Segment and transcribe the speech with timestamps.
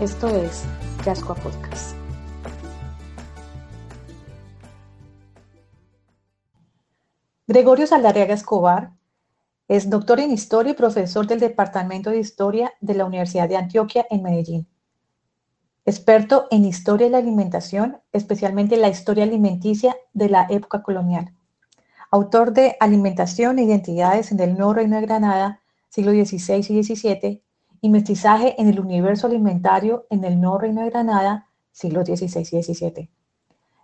[0.00, 0.64] Esto es
[1.04, 1.94] Yascoa Podcast.
[7.46, 8.92] Gregorio Saldarriaga Escobar
[9.68, 14.06] es doctor en Historia y profesor del Departamento de Historia de la Universidad de Antioquia
[14.08, 14.66] en Medellín.
[15.84, 21.34] Experto en Historia de la Alimentación, especialmente la historia alimenticia de la época colonial.
[22.10, 27.42] Autor de Alimentación e Identidades en el Nuevo Reino de Granada, siglo XVI y XVII,
[27.80, 32.62] y mestizaje en el universo alimentario en el Nuevo Reino de Granada, siglo XVI y
[32.62, 33.10] XVII.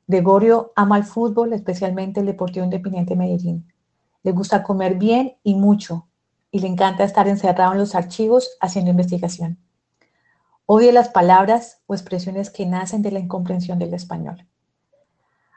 [0.06, 3.72] Gregorio ama el fútbol, especialmente el Deportivo Independiente Medellín.
[4.22, 6.08] Le gusta comer bien y mucho,
[6.50, 9.58] y le encanta estar encerrado en los archivos haciendo investigación.
[10.66, 14.46] Odia las palabras o expresiones que nacen de la incomprensión del español.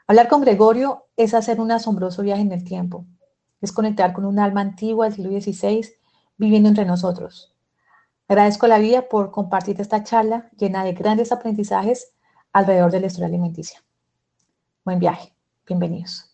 [0.06, 3.06] Hablar con Gregorio es hacer un asombroso viaje en el tiempo.
[3.60, 5.88] Es conectar con un alma antigua del siglo XVI
[6.36, 7.49] viviendo entre nosotros.
[8.30, 12.12] Agradezco a la vida por compartir esta charla llena de grandes aprendizajes
[12.52, 13.82] alrededor de la historia alimenticia.
[14.84, 15.34] Buen viaje.
[15.66, 16.32] Bienvenidos.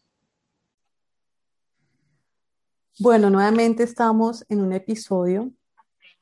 [2.99, 5.51] Bueno, nuevamente estamos en un episodio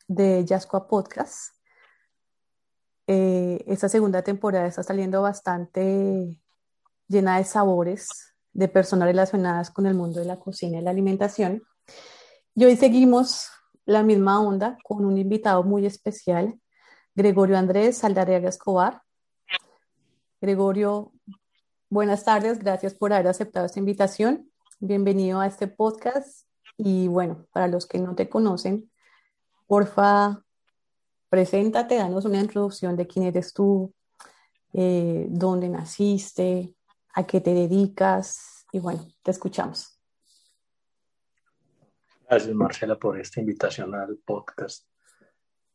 [0.06, 1.56] de Yascoa Podcast.
[3.08, 6.40] Eh, esta segunda temporada está saliendo bastante
[7.08, 11.64] llena de sabores de personas relacionadas con el mundo de la cocina y la alimentación.
[12.54, 13.50] Y hoy seguimos
[13.86, 16.58] la misma onda con un invitado muy especial,
[17.14, 19.02] Gregorio Andrés Saldarriaga Escobar.
[20.40, 21.12] Gregorio,
[21.90, 24.50] buenas tardes, gracias por haber aceptado esta invitación.
[24.80, 26.46] Bienvenido a este podcast.
[26.76, 28.90] Y bueno, para los que no te conocen,
[29.66, 30.42] porfa,
[31.28, 33.94] preséntate, danos una introducción de quién eres tú,
[34.72, 36.74] eh, dónde naciste,
[37.14, 38.66] a qué te dedicas.
[38.72, 39.93] Y bueno, te escuchamos.
[42.34, 44.88] Gracias, Marcela, por esta invitación al podcast.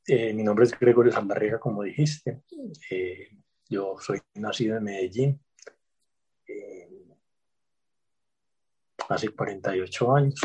[0.05, 2.43] Eh, mi nombre es Gregorio Zambarriga, como dijiste.
[2.91, 3.29] Eh,
[3.69, 5.41] yo soy nacido en Medellín
[6.45, 6.89] eh,
[9.07, 10.41] hace 48 años.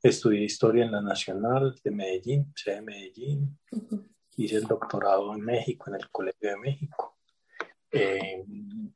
[0.00, 3.58] Estudié historia en la Nacional de Medellín, sede de Medellín.
[4.36, 7.18] Hice el doctorado en México, en el Colegio de México.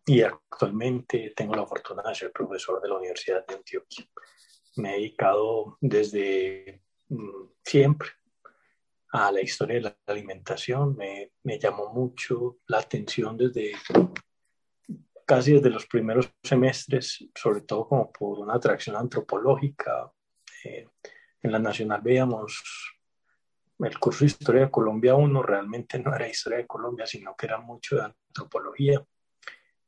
[0.07, 4.09] y actualmente tengo la fortuna de ser profesor de la Universidad de Antioquia
[4.79, 8.09] me he dedicado desde mm, siempre
[9.13, 10.97] a la historia de la alimentación.
[10.97, 13.73] Me, llamó mucho la atención desde
[15.27, 20.11] casi desde los primeros semestres, sobre todo como por una atracción antropológica.
[20.65, 20.89] Eh,
[21.43, 22.97] en la Nacional veíamos
[23.79, 27.47] el curso de Historia de Colombia 1, realmente no era Historia de Colombia, sino que
[27.47, 29.05] era mucho de antropología.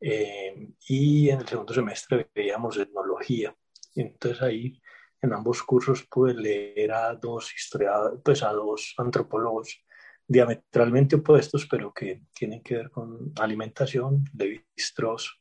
[0.00, 3.54] Eh, y en el segundo semestre veíamos etnología.
[3.94, 4.80] Entonces ahí
[5.22, 9.84] en ambos cursos pude leer a dos historiadores, pues a dos antropólogos
[10.26, 15.40] diametralmente opuestos, pero que tienen que ver con alimentación, Levi Strauss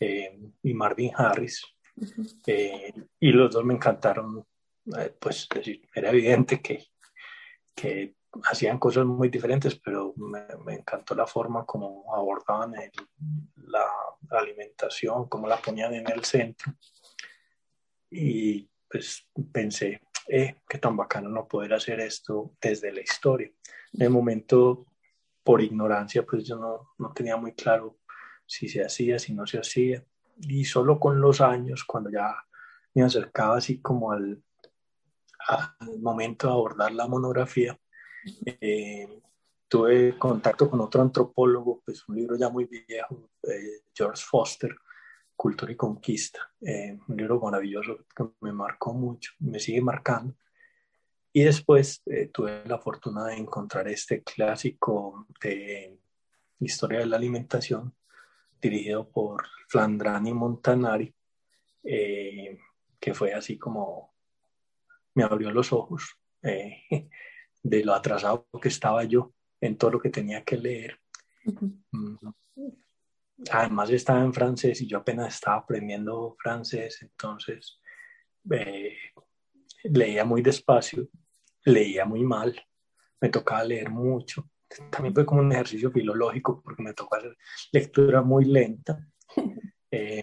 [0.00, 1.62] eh, y Marvin Harris.
[2.46, 4.46] Eh, y los dos me encantaron,
[4.96, 5.48] eh, pues
[5.92, 6.86] era evidente que,
[7.74, 8.14] que
[8.44, 12.74] hacían cosas muy diferentes, pero me, me encantó la forma como abordaban
[13.56, 13.84] la
[14.30, 16.72] alimentación, cómo la ponían en el centro
[18.10, 23.50] y pues pensé, eh, qué tan bacano no poder hacer esto desde la historia.
[23.92, 24.86] En el momento,
[25.42, 27.98] por ignorancia, pues yo no, no tenía muy claro
[28.46, 30.04] si se hacía, si no se hacía.
[30.40, 32.34] Y solo con los años, cuando ya
[32.94, 34.42] me acercaba así como al,
[35.46, 37.78] al momento de abordar la monografía,
[38.44, 39.20] eh,
[39.68, 44.74] tuve contacto con otro antropólogo, pues un libro ya muy viejo, eh, George Foster,
[45.38, 50.34] Cultura y Conquista, eh, un libro maravilloso que me marcó mucho, me sigue marcando.
[51.32, 55.96] Y después eh, tuve la fortuna de encontrar este clásico de
[56.58, 57.94] historia de la alimentación,
[58.60, 61.14] dirigido por Flandrani Montanari,
[61.84, 62.58] eh,
[62.98, 64.12] que fue así como
[65.14, 70.42] me abrió los ojos de lo atrasado que estaba yo en todo lo que tenía
[70.42, 70.98] que leer
[73.50, 77.80] además estaba en francés y yo apenas estaba aprendiendo francés, entonces
[78.50, 78.96] eh,
[79.84, 81.08] leía muy despacio,
[81.64, 82.60] leía muy mal,
[83.20, 84.48] me tocaba leer mucho,
[84.90, 87.36] también fue como un ejercicio filológico porque me tocó hacer
[87.72, 88.98] lectura muy lenta.
[89.90, 90.22] Eh,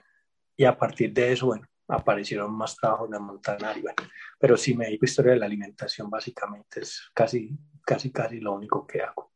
[0.55, 3.95] y a partir de eso, bueno, aparecieron más trabajos de Montanari, bueno,
[4.39, 8.85] pero sí me dedico historia de la alimentación, básicamente es casi, casi, casi lo único
[8.85, 9.33] que hago.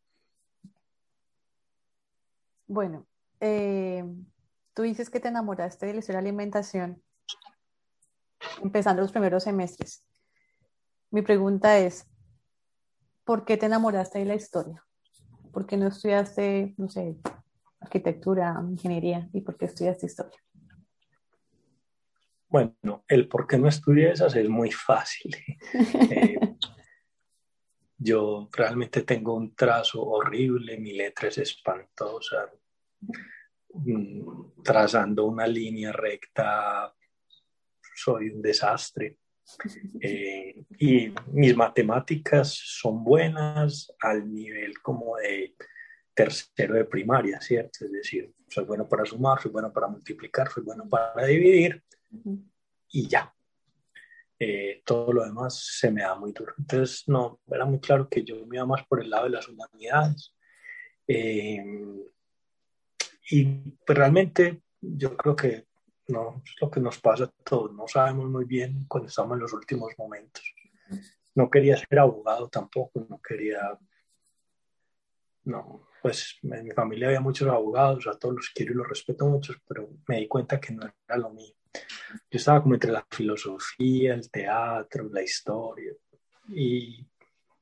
[2.68, 3.08] Bueno,
[3.40, 4.04] eh,
[4.74, 7.02] tú dices que te enamoraste de la historia de alimentación
[8.62, 10.06] empezando los primeros semestres.
[11.12, 12.08] Mi pregunta es,
[13.24, 14.84] ¿por qué te enamoraste de la historia?
[15.52, 17.18] ¿Por qué no estudiaste, no sé,
[17.80, 19.28] arquitectura, ingeniería?
[19.34, 20.38] ¿Y por qué estudiaste historia?
[22.48, 25.36] Bueno, el por qué no estudié esas es muy fácil.
[26.12, 26.40] Eh,
[28.02, 32.50] yo realmente tengo un trazo horrible, mi letra es espantosa.
[33.74, 36.94] Mm, trazando una línea recta,
[37.96, 39.18] soy un desastre.
[40.02, 45.56] Eh, y mis matemáticas son buenas al nivel como de
[46.14, 47.86] tercero de primaria, ¿cierto?
[47.86, 51.84] Es decir, soy bueno para sumar, soy bueno para multiplicar, soy bueno para dividir
[52.90, 53.34] y ya.
[54.38, 56.54] Eh, todo lo demás se me da muy duro.
[56.58, 59.48] Entonces, no, era muy claro que yo me iba más por el lado de las
[59.48, 60.36] humanidades.
[61.08, 61.64] Eh,
[63.30, 63.46] y
[63.86, 65.68] pues, realmente yo creo que
[66.08, 69.42] no es lo que nos pasa a todos, no sabemos muy bien cuando estamos en
[69.42, 70.44] los últimos momentos.
[71.36, 73.78] No quería ser abogado tampoco, no quería,
[75.44, 79.28] no, pues en mi familia había muchos abogados, a todos los quiero y los respeto
[79.28, 81.54] mucho, pero me di cuenta que no era lo mío.
[81.74, 85.94] Yo estaba como entre la filosofía, el teatro, la historia,
[86.48, 87.06] y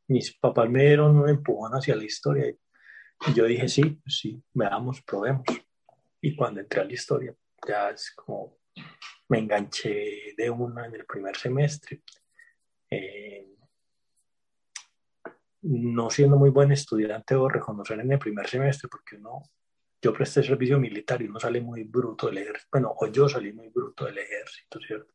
[0.08, 2.58] mis papás me dieron un empujón hacia la historia, y
[3.36, 5.44] yo dije, sí, pues sí, veamos, probemos.
[6.22, 7.36] Y cuando entré a la historia,
[7.68, 8.58] ya es como
[9.30, 12.02] me enganché de una en el primer semestre.
[12.90, 13.46] Eh,
[15.64, 19.44] no siendo muy buen estudiante o reconocer en el primer semestre, porque uno,
[20.02, 23.52] yo presté servicio militar y uno sale muy bruto del ejército, bueno, o yo salí
[23.52, 25.14] muy bruto del ejército, ¿cierto?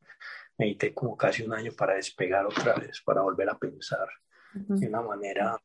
[0.59, 4.07] Necesité como casi un año para despegar otra vez, para volver a pensar
[4.53, 5.59] de una manera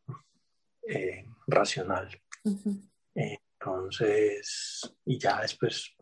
[0.87, 2.09] eh, racional.
[3.13, 5.95] Entonces, y ya después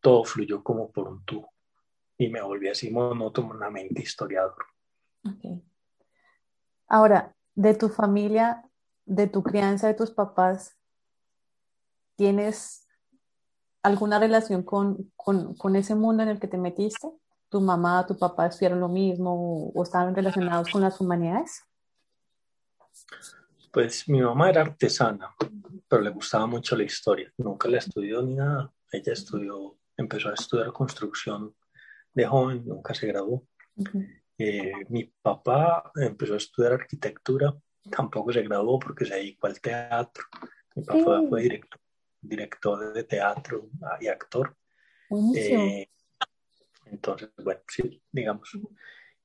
[0.00, 1.52] todo fluyó como por un tubo
[2.16, 4.66] y me volví así monótonamente historiador.
[5.24, 5.62] Okay.
[6.86, 8.62] Ahora, de tu familia,
[9.06, 10.76] de tu crianza, de tus papás,
[12.16, 12.86] ¿tienes
[13.82, 17.08] alguna relación con, con, con, ese mundo en el que te metiste?
[17.48, 21.64] ¿Tu mamá, tu papá estudiaron lo mismo o, o estaban relacionados con las humanidades?
[23.70, 25.34] Pues mi mamá era artesana,
[25.88, 27.32] pero le gustaba mucho la historia.
[27.38, 28.72] Nunca la estudió ni nada.
[28.92, 31.54] Ella estudió empezó a estudiar construcción
[32.12, 33.46] de joven, nunca se graduó.
[34.38, 37.54] Eh, mi papá empezó a estudiar arquitectura,
[37.90, 40.24] tampoco se graduó porque se dedicó al teatro.
[40.74, 41.80] Mi papá fue director,
[42.20, 43.70] director de teatro
[44.00, 44.56] y actor.
[45.36, 45.88] Eh,
[46.86, 48.50] entonces, bueno, sí, digamos.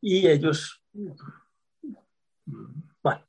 [0.01, 1.11] Y ellos, mm,
[3.01, 3.25] bueno,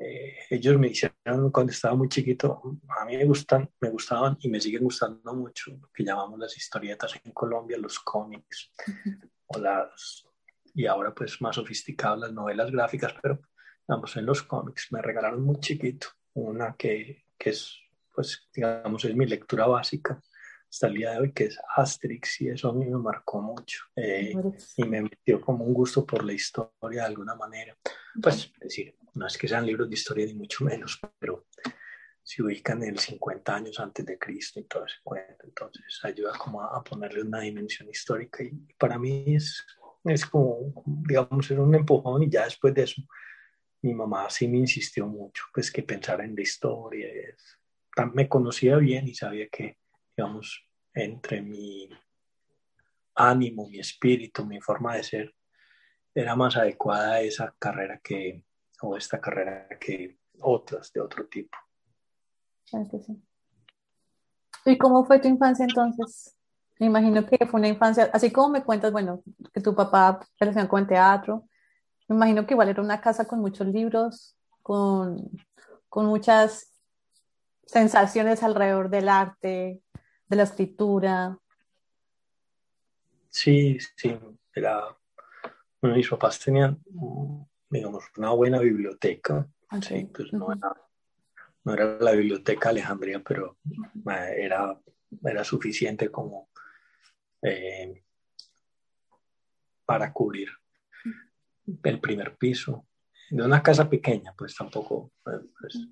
[0.00, 2.62] eh, ellos me hicieron cuando estaba muy chiquito,
[3.00, 6.56] a mí me gustan, me gustaban y me siguen gustando mucho lo que llamamos las
[6.56, 8.72] historietas en Colombia, los cómics
[9.46, 10.24] o las
[10.74, 13.40] y ahora pues más sofisticadas las novelas gráficas, pero
[13.86, 17.78] vamos en los cómics me regalaron muy chiquito una que, que es
[18.14, 20.22] pues digamos es mi lectura básica
[20.72, 23.84] hasta el día de hoy, que es Asterix, y eso a mí me marcó mucho
[23.94, 24.32] eh,
[24.78, 27.76] y me metió como un gusto por la historia de alguna manera.
[28.22, 31.46] Pues, es decir, no es que sean libros de historia ni mucho menos, pero
[32.22, 36.32] se ubican en el 50 años antes de Cristo y todo ese cuento, entonces ayuda
[36.38, 39.66] como a, ponerle una dimensión histórica y para mí es,
[40.04, 43.02] es como, digamos, es un empujón y ya después de eso
[43.82, 47.58] mi mamá sí me insistió mucho, pues que pensara en la historia, es,
[48.14, 49.78] me conocía bien y sabía que,
[50.16, 50.64] digamos,
[50.94, 51.88] entre mi
[53.14, 55.34] ánimo, mi espíritu, mi forma de ser,
[56.14, 58.44] era más adecuada esa carrera que,
[58.82, 61.56] o esta carrera que otras de otro tipo.
[64.64, 66.36] ¿Y cómo fue tu infancia entonces?
[66.78, 69.22] Me imagino que fue una infancia, así como me cuentas, bueno,
[69.52, 71.48] que tu papá relacionó con el teatro,
[72.08, 75.30] me imagino que igual era una casa con muchos libros, con,
[75.88, 76.72] con muchas
[77.66, 79.82] sensaciones alrededor del arte,
[80.26, 81.38] de la escritura.
[83.28, 84.18] Sí, sí,
[84.54, 84.96] era,
[85.80, 86.82] bueno, mis papás tenían
[87.72, 89.48] digamos, una buena biblioteca.
[89.80, 90.76] Sí, pues no, era,
[91.64, 93.56] no era la biblioteca Alejandría, pero
[94.36, 94.78] era,
[95.24, 96.50] era suficiente como
[97.40, 98.04] eh,
[99.86, 100.50] para cubrir
[101.82, 102.86] el primer piso.
[103.30, 105.88] de una casa pequeña, pues tampoco, eh, pues,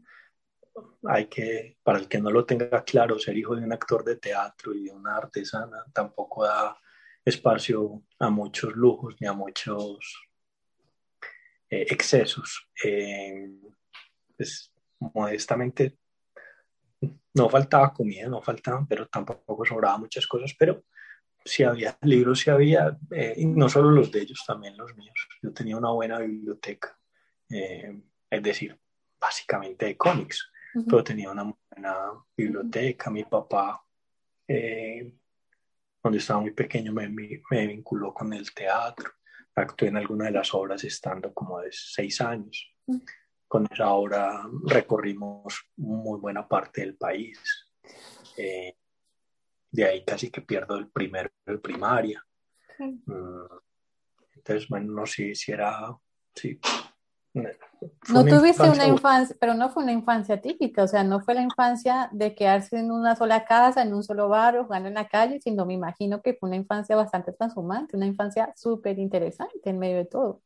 [1.05, 4.17] hay que, para el que no lo tenga claro, ser hijo de un actor de
[4.17, 6.77] teatro y de una artesana tampoco da
[7.25, 10.30] espacio a muchos lujos ni a muchos
[11.71, 12.69] eh, excesos.
[12.85, 13.49] Eh,
[14.37, 15.97] pues modestamente
[17.35, 20.85] no faltaba comida, no faltaban, pero tampoco sobraba muchas cosas, pero
[21.45, 25.29] si había libros, si había, eh, y no solo los de ellos, también los míos.
[25.41, 26.99] Yo tenía una buena biblioteca,
[27.49, 28.79] es decir,
[29.19, 30.51] básicamente de cómics,
[30.87, 31.97] pero tenía una buena
[32.37, 33.11] biblioteca.
[33.11, 33.83] Mi papá,
[36.01, 39.13] cuando estaba muy pequeño, me, me vinculó con el teatro
[39.61, 42.75] actué en alguna de las obras estando como de seis años.
[42.87, 42.99] Mm.
[43.49, 47.39] Con esa obra recorrimos muy buena parte del país.
[48.37, 48.77] Eh,
[49.73, 52.25] de ahí casi que pierdo el primero de primaria.
[52.79, 53.45] Mm,
[54.37, 55.97] entonces, bueno, no sé si era,
[56.35, 56.59] sí,
[57.33, 61.43] no tuviste una infancia, pero no fue una infancia típica, o sea, no fue la
[61.43, 65.09] infancia de quedarse en una sola casa, en un solo bar o jugando en la
[65.09, 69.79] calle, sino me imagino que fue una infancia bastante transformante, una infancia súper interesante en
[69.79, 70.43] medio de todo.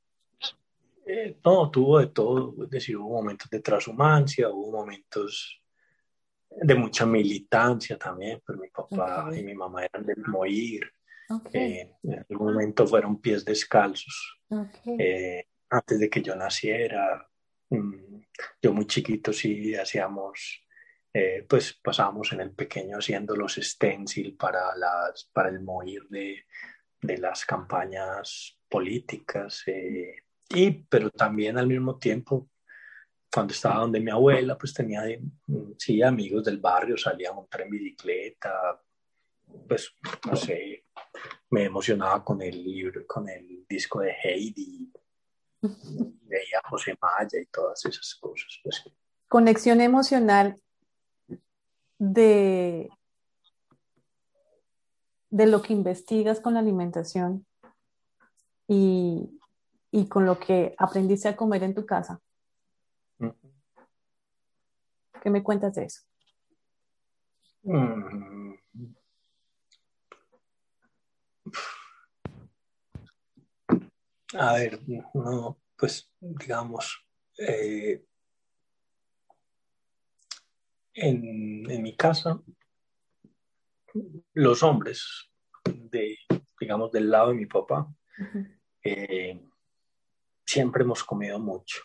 [1.07, 5.61] Eh, no, tuvo de todo, es decir, hubo momentos de transhumancia, hubo momentos
[6.51, 10.91] de mucha militancia también, pero mi papá y mi mamá eran del moir,
[11.53, 14.39] eh, en algún momento fueron pies descalzos.
[14.99, 17.29] Eh, antes de que yo naciera.
[17.71, 18.23] Mm,
[18.63, 20.63] yo muy chiquito sí hacíamos,
[21.13, 26.45] eh, pues pasábamos en el pequeño haciendo los stencil para, las, para el morir de,
[27.01, 29.63] de las campañas políticas.
[29.67, 30.17] Eh,
[30.51, 32.51] y, pero también al mismo tiempo,
[33.33, 35.03] cuando estaba donde mi abuela, pues tenía,
[35.47, 38.81] mm, sí, amigos del barrio, salía a montar en bicicleta,
[39.69, 39.93] pues,
[40.27, 40.85] no sé,
[41.51, 44.93] me emocionaba con el libro, con el disco de Heidi,
[46.23, 48.61] veía a José Maya y todas esas cosas.
[48.63, 48.85] Pues.
[49.29, 50.61] Conexión emocional
[51.99, 52.89] de,
[55.31, 57.47] de lo que investigas con la alimentación
[58.69, 59.39] y,
[59.91, 62.21] y con lo que aprendiste a comer en tu casa.
[65.23, 66.03] ¿Qué me cuentas de eso?
[67.63, 68.54] Mm.
[74.37, 74.81] A ver,
[75.15, 77.07] no, pues digamos,
[77.39, 78.05] eh,
[80.95, 82.41] en, mi casa,
[84.33, 85.31] los hombres,
[85.65, 86.19] de,
[86.59, 87.89] digamos, del lado de mi papá,
[88.83, 89.41] eh,
[90.45, 91.83] siempre hemos comido mucho.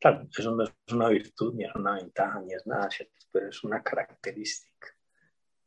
[0.00, 3.14] Claro, eso no es una virtud, ni es una ventaja, ni es nada, ¿cierto?
[3.30, 4.88] pero es una característica.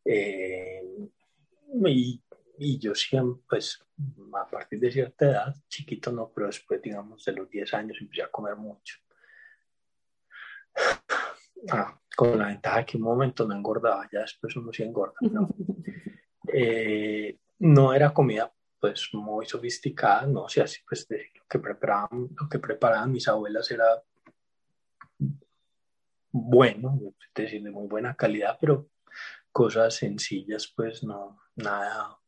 [0.04, 0.84] Eh,
[1.86, 2.22] y
[2.58, 3.84] y yo siempre, pues,
[4.34, 8.24] a partir de cierta edad, chiquito no, pero después, digamos, de los 10 años empecé
[8.24, 8.98] a comer mucho.
[11.72, 15.50] Ah, con la ventaja que un momento no engordaba, ya después uno sí engorda, ¿no?
[16.58, 22.30] Eh, no era comida, pues, muy sofisticada, no, o sea, así, pues, lo que preparaban,
[22.40, 23.86] lo que preparaban mis abuelas era
[26.32, 28.90] bueno, es decir, de muy buena calidad, pero
[29.52, 32.20] cosas sencillas, pues, no, nada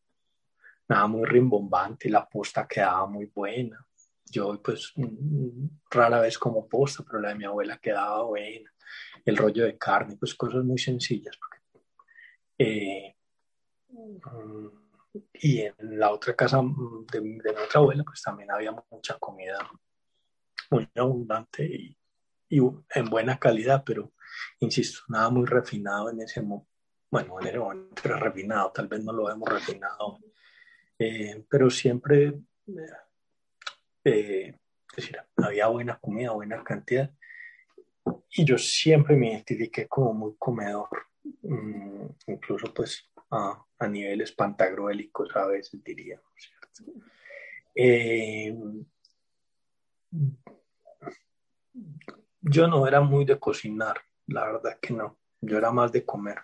[0.88, 3.86] nada muy rimbombante, la posta quedaba muy buena.
[4.26, 8.72] Yo pues mm, rara vez como posta, pero la de mi abuela quedaba buena.
[9.26, 11.38] El rollo de carne, pues cosas muy sencillas.
[12.58, 13.16] Eh,
[13.90, 14.68] mm,
[15.34, 16.62] y en la otra casa
[17.12, 19.58] de, de abuela, pues también había mucha comida
[20.70, 21.98] muy abundante y,
[22.50, 24.14] y, en buena calidad, pero
[24.60, 26.70] insisto, nada muy refinado en ese momento.
[27.10, 30.20] Bueno, en ese momento era refinado, tal vez no lo hemos refinado
[31.00, 32.34] eh, pero siempre,
[34.04, 34.56] eh,
[34.90, 37.12] es decir, había buena comida, buena cantidad,
[38.32, 40.90] y yo siempre me identifiqué como muy comedor,
[41.42, 46.94] mm, incluso pues a, a, niveles pantagruélicos a veces diría, ¿cierto?
[47.76, 48.56] Eh,
[52.42, 56.38] yo no era muy de cocinar, la verdad que no, yo era más de comer.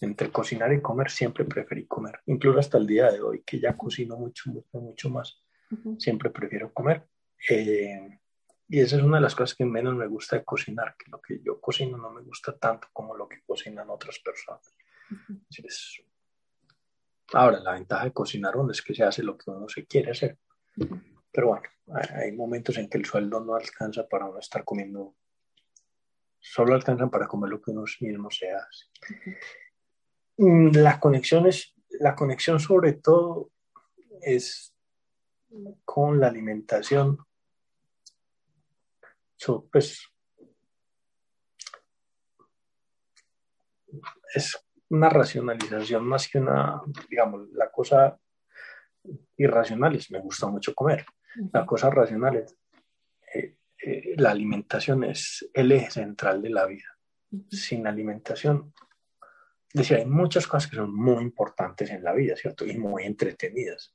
[0.00, 3.76] Entre cocinar y comer siempre preferí comer, incluso hasta el día de hoy que ya
[3.76, 5.42] cocino mucho, mucho, mucho más,
[5.98, 7.06] siempre prefiero comer.
[7.48, 8.18] Eh,
[8.68, 11.20] y esa es una de las cosas que menos me gusta de cocinar, que lo
[11.20, 14.74] que yo cocino no me gusta tanto como lo que cocinan otras personas.
[17.32, 20.10] Ahora, la ventaja de cocinar uno es que se hace lo que uno se quiere
[20.10, 20.38] hacer.
[21.32, 21.62] Pero bueno,
[22.14, 25.14] hay momentos en que el sueldo no alcanza para uno estar comiendo
[26.52, 28.86] solo alcanzan para comer lo que uno mismo se hace.
[30.38, 33.50] Mm, la conexión, es, la conexión sobre todo
[34.20, 34.74] es
[35.84, 37.18] con la alimentación.
[39.70, 40.08] pues,
[44.34, 48.18] es una racionalización más que una, digamos, la cosa
[49.36, 51.04] irracional es me gusta mucho comer.
[51.52, 52.56] La cosa racional es
[53.86, 56.98] eh, la alimentación es el eje central de la vida.
[57.48, 58.74] Sin alimentación,
[59.72, 62.66] decía, hay muchas cosas que son muy importantes en la vida, ¿cierto?
[62.66, 63.94] Y muy entretenidas.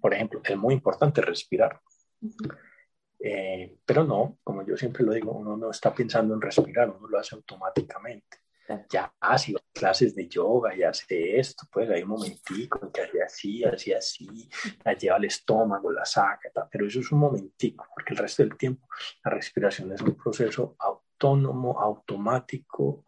[0.00, 1.82] Por ejemplo, es muy importante respirar.
[3.18, 7.06] Eh, pero no, como yo siempre lo digo, uno no está pensando en respirar, uno
[7.06, 8.38] lo hace automáticamente.
[8.90, 13.02] Ya, si va a clases de yoga y hace esto, pues hay un momentico que
[13.02, 14.48] hace así, así, así,
[14.84, 18.56] la lleva al estómago, la saca, pero eso es un momentico, porque el resto del
[18.56, 18.88] tiempo
[19.24, 23.04] la respiración es un proceso autónomo, automático.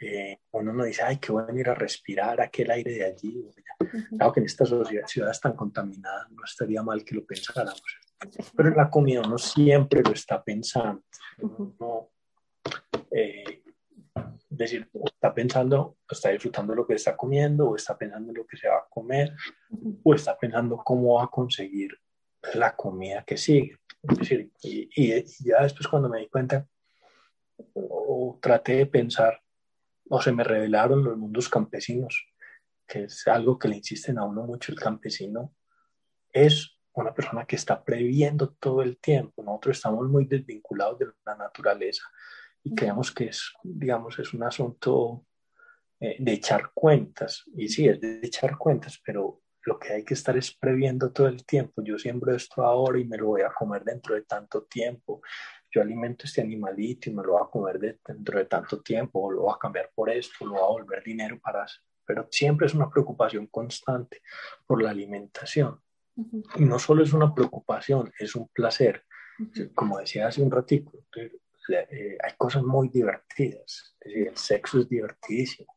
[0.00, 3.48] Eh, uno no dice, ay, qué bueno ir a respirar aquel aire de allí.
[4.16, 7.82] Claro que en esta sociedad, ciudades tan contaminadas no estaría mal que lo pensáramos.
[8.56, 11.02] Pero en la comida uno siempre lo está pensando.
[11.38, 12.10] Uno,
[13.10, 13.61] eh,
[14.56, 18.56] decir, está pensando, está disfrutando lo que está comiendo, o está pensando en lo que
[18.56, 19.34] se va a comer,
[20.02, 21.98] o está pensando cómo va a conseguir
[22.54, 23.78] la comida que sigue.
[24.02, 26.66] Es decir, y, ya después cuando me di cuenta,
[27.74, 29.40] o traté de pensar,
[30.08, 32.26] o se me revelaron los mundos campesinos,
[32.86, 35.54] que es algo que le insisten a uno mucho, el campesino
[36.30, 39.42] es una persona que está previendo todo el tiempo.
[39.42, 42.02] Nosotros estamos muy desvinculados de la naturaleza
[42.64, 45.26] y creemos que es, digamos, es un asunto
[46.00, 47.44] eh, de echar cuentas.
[47.56, 51.28] Y sí, es de echar cuentas, pero lo que hay que estar es previendo todo
[51.28, 51.82] el tiempo.
[51.82, 55.22] Yo siembro esto ahora y me lo voy a comer dentro de tanto tiempo.
[55.70, 59.30] Yo alimento este animalito y me lo voy a comer dentro de tanto tiempo, o
[59.30, 61.66] lo voy a cambiar por esto, lo voy a volver dinero para...
[62.04, 64.22] Pero siempre es una preocupación constante
[64.66, 65.80] por la alimentación.
[66.56, 69.04] Y no solo es una preocupación, es un placer.
[69.74, 70.92] Como decía hace un ratito,
[71.68, 73.96] eh, hay cosas muy divertidas.
[74.00, 75.74] Es decir, el sexo es divertidísimo.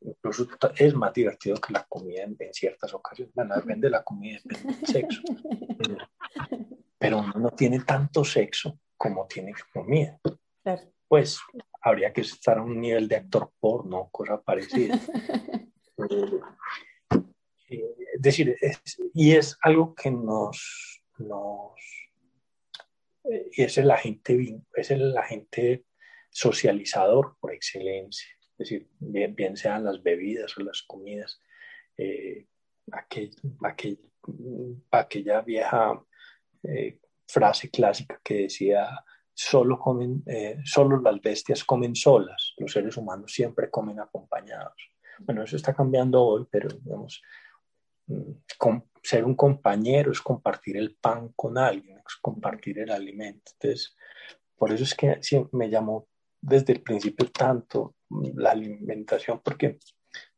[0.00, 0.46] Incluso
[0.76, 3.34] es más divertido que la comida en, ciertas ocasiones.
[3.34, 5.22] Bueno, depende de la comida, depende del sexo.
[6.98, 10.20] Pero uno no tiene tanto sexo como tiene comida.
[11.08, 11.38] Pues
[11.82, 14.98] habría que estar a un nivel de actor porno, cosa parecida.
[17.70, 18.56] Eh, es decir,
[19.14, 21.72] y es algo que nos, nos
[23.24, 25.84] es el agente, es el agente
[26.30, 28.28] socializador por excelencia.
[28.58, 31.40] Es decir, bien, sean las bebidas o las comidas,
[31.96, 32.46] eh,
[32.92, 33.30] aquel,
[34.90, 36.04] aquella vieja
[36.62, 38.88] eh, frase clásica que decía,
[39.32, 44.90] solo, comen, eh, solo las bestias comen solas, los seres humanos siempre comen acompañados.
[45.18, 47.22] Bueno, eso está cambiando hoy, pero digamos,
[48.06, 48.32] mm,
[49.02, 53.52] ser un compañero es compartir el pan con alguien, es compartir el alimento.
[53.52, 53.94] Entonces,
[54.56, 55.20] por eso es que
[55.52, 56.08] me llamó
[56.40, 57.96] desde el principio tanto
[58.34, 59.78] la alimentación, porque,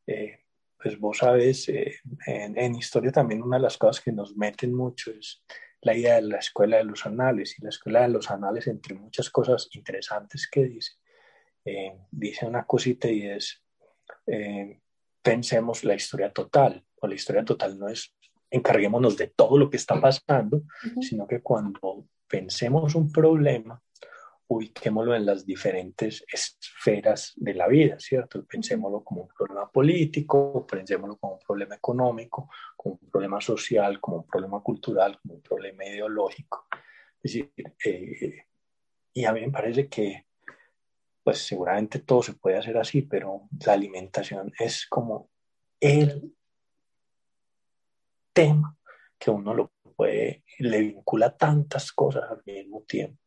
[0.07, 0.41] eh,
[0.77, 5.11] pues vos sabes, eh, en, historia también una de las cosas que nos meten mucho
[5.13, 5.45] es
[5.81, 8.95] la idea de la escuela de los anales, y la escuela de los anales, entre
[8.95, 10.93] muchas cosas interesantes que dice,
[11.65, 13.63] eh, dice una cosita y es,
[15.27, 18.15] pensemos la historia total, o la historia total no es
[18.49, 20.63] encarguémonos de todo lo que está pasando,
[21.01, 23.83] sino que cuando pensemos un problema,
[24.47, 28.45] ubiquémoslo en las diferentes esferas de la vida, ¿cierto?
[28.47, 34.19] Pensémoslo como un problema político, pensémoslo como un problema económico, como un problema social, como
[34.19, 36.69] un problema cultural, como un problema ideológico.
[37.21, 37.53] Es decir,
[37.85, 38.45] eh,
[39.13, 40.27] y a mí me parece que,
[41.27, 45.29] pues seguramente todo se puede hacer así, pero la alimentación es como
[45.81, 46.33] el
[48.33, 48.79] tema
[49.19, 53.21] que uno lo puede, le vincula tantas cosas al mismo tiempo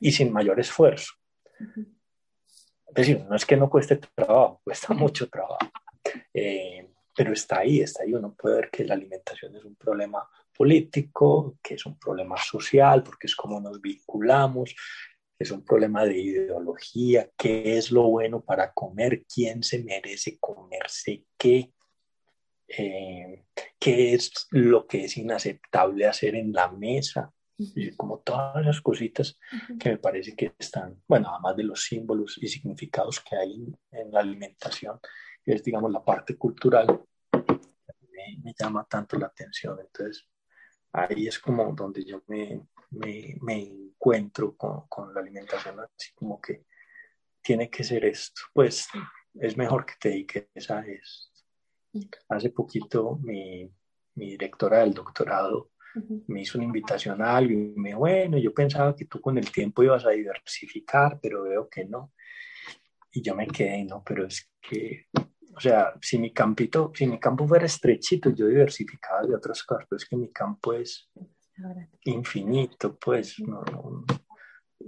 [0.00, 1.12] y sin mayor esfuerzo.
[2.86, 5.58] Es decir, no es que no cueste trabajo, cuesta mucho trabajo,
[6.32, 8.14] eh, pero está ahí, está ahí.
[8.14, 13.02] Uno puede ver que la alimentación es un problema político, que es un problema social,
[13.02, 14.74] porque es como nos vinculamos,
[15.42, 21.24] es un problema de ideología, qué es lo bueno para comer, quién se merece comerse
[21.36, 21.72] qué,
[22.68, 23.44] eh,
[23.78, 27.32] qué es lo que es inaceptable hacer en la mesa,
[27.96, 29.38] como todas las cositas
[29.78, 34.10] que me parece que están, bueno, además de los símbolos y significados que hay en,
[34.10, 34.98] la alimentación,
[35.44, 39.78] que es, digamos, la parte cultural, me, me, llama tanto la atención.
[39.80, 40.26] Entonces,
[40.92, 46.40] ahí es como donde yo me, me, me encuentro con, con, la alimentación, así como
[46.40, 46.64] que
[47.40, 48.42] tiene que ser esto.
[48.52, 48.88] Pues
[49.34, 51.32] es mejor que te dediques a esto
[52.28, 53.70] Hace poquito mi,
[54.14, 55.70] mi directora del doctorado
[56.26, 59.36] me hizo una invitación a algo y me dijo, bueno, yo pensaba que tú con
[59.36, 62.14] el tiempo ibas a diversificar, pero veo que no.
[63.12, 65.08] Y yo me quedé, no, pero es que,
[65.54, 69.84] o sea, si mi campito, si mi campo fuera estrechito, yo diversificaba de otras cosas,
[69.86, 71.10] pero es que mi campo es
[72.04, 74.04] infinito, pues, no, no,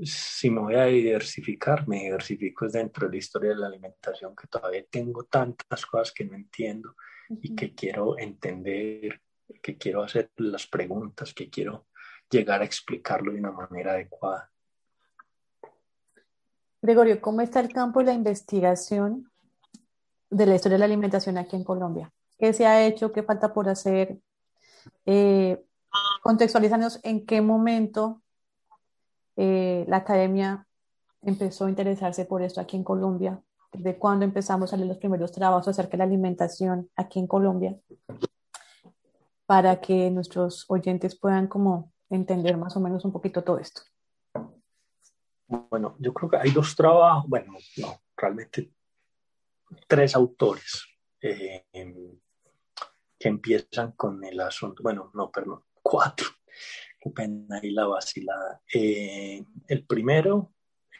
[0.02, 4.48] si me voy a diversificar, me diversifico dentro de la historia de la alimentación, que
[4.48, 6.96] todavía tengo tantas cosas que no entiendo
[7.28, 9.20] y que quiero entender,
[9.62, 11.86] que quiero hacer las preguntas, que quiero
[12.30, 14.50] llegar a explicarlo de una manera adecuada.
[16.82, 19.30] Gregorio, ¿cómo está el campo de la investigación
[20.30, 22.12] de la historia de la alimentación aquí en Colombia?
[22.38, 23.12] ¿Qué se ha hecho?
[23.12, 24.18] ¿Qué falta por hacer?
[25.06, 25.64] Eh,
[26.24, 28.22] contextualizarnos en qué momento
[29.36, 30.66] eh, la academia
[31.20, 35.32] empezó a interesarse por esto aquí en Colombia, de cuándo empezamos a leer los primeros
[35.32, 37.78] trabajos acerca de la alimentación aquí en Colombia,
[39.44, 43.82] para que nuestros oyentes puedan como entender más o menos un poquito todo esto.
[45.46, 48.72] Bueno, yo creo que hay dos trabajos, bueno, no, realmente
[49.86, 50.86] tres autores
[51.20, 51.66] eh,
[53.18, 56.28] que empiezan con el asunto, bueno, no, perdón, cuatro
[57.04, 58.62] qué pena ahí la vacilada.
[58.72, 60.54] Eh, el primero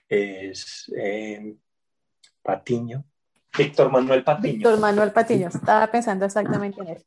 [0.07, 1.57] es eh,
[2.43, 3.05] Patiño,
[3.57, 4.53] Víctor Manuel Patiño.
[4.53, 7.05] Víctor Manuel Patiño, estaba pensando exactamente en él.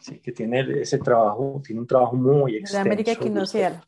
[0.00, 2.74] Sí, que tiene ese trabajo, tiene un trabajo muy extenso.
[2.74, 3.82] De América Equinoccial.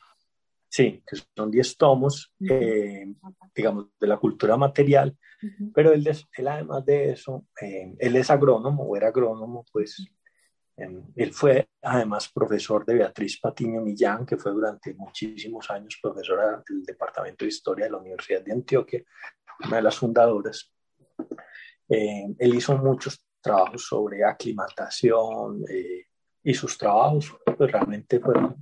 [0.68, 3.06] Sí, que son 10 tomos, eh,
[3.54, 5.16] digamos, de la cultura material,
[5.74, 10.04] pero él, él, además de eso, él es agrónomo o era agrónomo, pues
[10.76, 16.82] él fue además profesor de Beatriz Patiño Millán, que fue durante muchísimos años profesora del
[16.82, 19.02] Departamento de Historia de la Universidad de Antioquia,
[19.64, 20.72] una de las fundadoras.
[21.88, 26.06] Eh, él hizo muchos trabajos sobre aclimatación eh,
[26.42, 28.56] y sus trabajos pues, realmente fueron...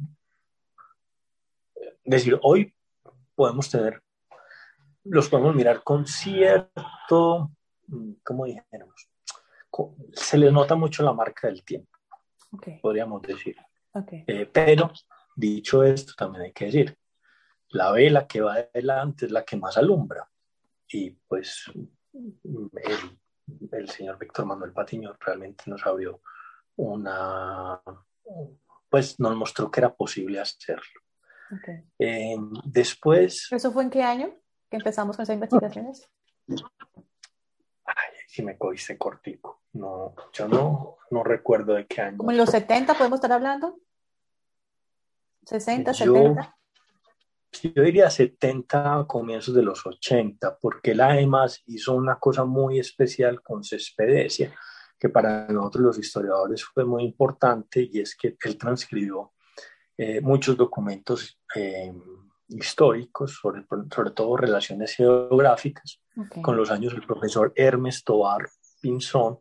[2.04, 2.74] Es decir, hoy
[3.34, 4.02] podemos tener,
[5.04, 7.52] los podemos mirar con cierto,
[8.22, 9.08] ¿cómo dijéramos?
[10.12, 11.91] Se les nota mucho la marca del tiempo
[12.80, 13.56] podríamos decir.
[14.26, 14.90] Eh, pero
[15.36, 16.96] dicho esto, también hay que decir,
[17.68, 20.28] la vela que va adelante es la que más alumbra.
[20.88, 21.70] Y pues
[23.72, 26.20] el, señor Víctor Manuel Patiño realmente nos abrió
[26.76, 27.80] una,
[28.88, 31.00] pues nos mostró que era posible hacerlo.
[31.98, 33.48] Eh, después...
[33.50, 34.34] ¿Eso fue en qué año
[34.70, 36.08] que empezamos con esas investigaciones?
[38.32, 39.60] Si me cogiste cortico.
[39.74, 42.16] No, yo no, no recuerdo de qué año.
[42.16, 43.78] ¿Como en los 70 podemos estar hablando?
[45.44, 46.56] ¿60, 70?
[47.74, 53.42] Yo diría 70 comienzos de los 80, porque él además hizo una cosa muy especial
[53.42, 54.54] con Cespedecia,
[54.98, 59.34] que para nosotros los historiadores fue muy importante, y es que él transcribió
[59.98, 61.92] eh, muchos documentos eh,
[62.48, 66.00] históricos, sobre, sobre todo relaciones geográficas,
[66.42, 68.48] con los años del profesor Hermes Tobar
[68.80, 69.38] Pinzón,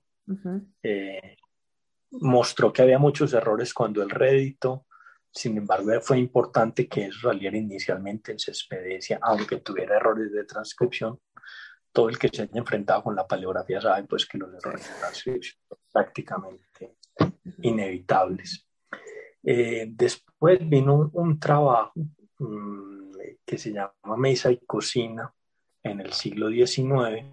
[0.81, 1.37] eh,
[2.11, 4.85] mostró que había muchos errores cuando el rédito,
[5.31, 11.19] sin embargo, fue importante que eso saliera inicialmente en Cespedecia, aunque tuviera errores de transcripción.
[11.91, 14.99] Todo el que se haya enfrentado con la paleografía sabe pues, que los errores de
[14.99, 16.97] transcripción son prácticamente
[17.61, 18.65] inevitables.
[19.43, 21.93] Eh, después vino un, trabajo
[22.41, 23.11] mm,
[23.45, 25.33] que se llama Mesa y Cocina
[25.83, 27.25] en el siglo XIX.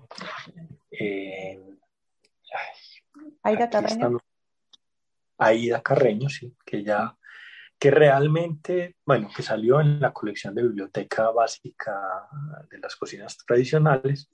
[0.91, 1.59] Eh,
[3.43, 4.19] Aida Carreño.
[5.39, 7.17] Aida Carreño, sí, que ya,
[7.79, 12.29] que realmente, bueno, que salió en la colección de biblioteca básica
[12.71, 14.29] de las cocinas tradicionales.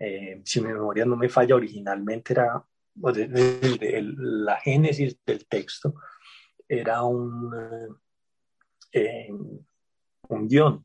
[0.00, 2.64] Eh, si mi memoria no me falla, originalmente era,
[3.02, 5.94] la génesis del texto
[6.66, 7.54] era un,
[8.92, 9.28] eh,
[10.28, 10.84] un guion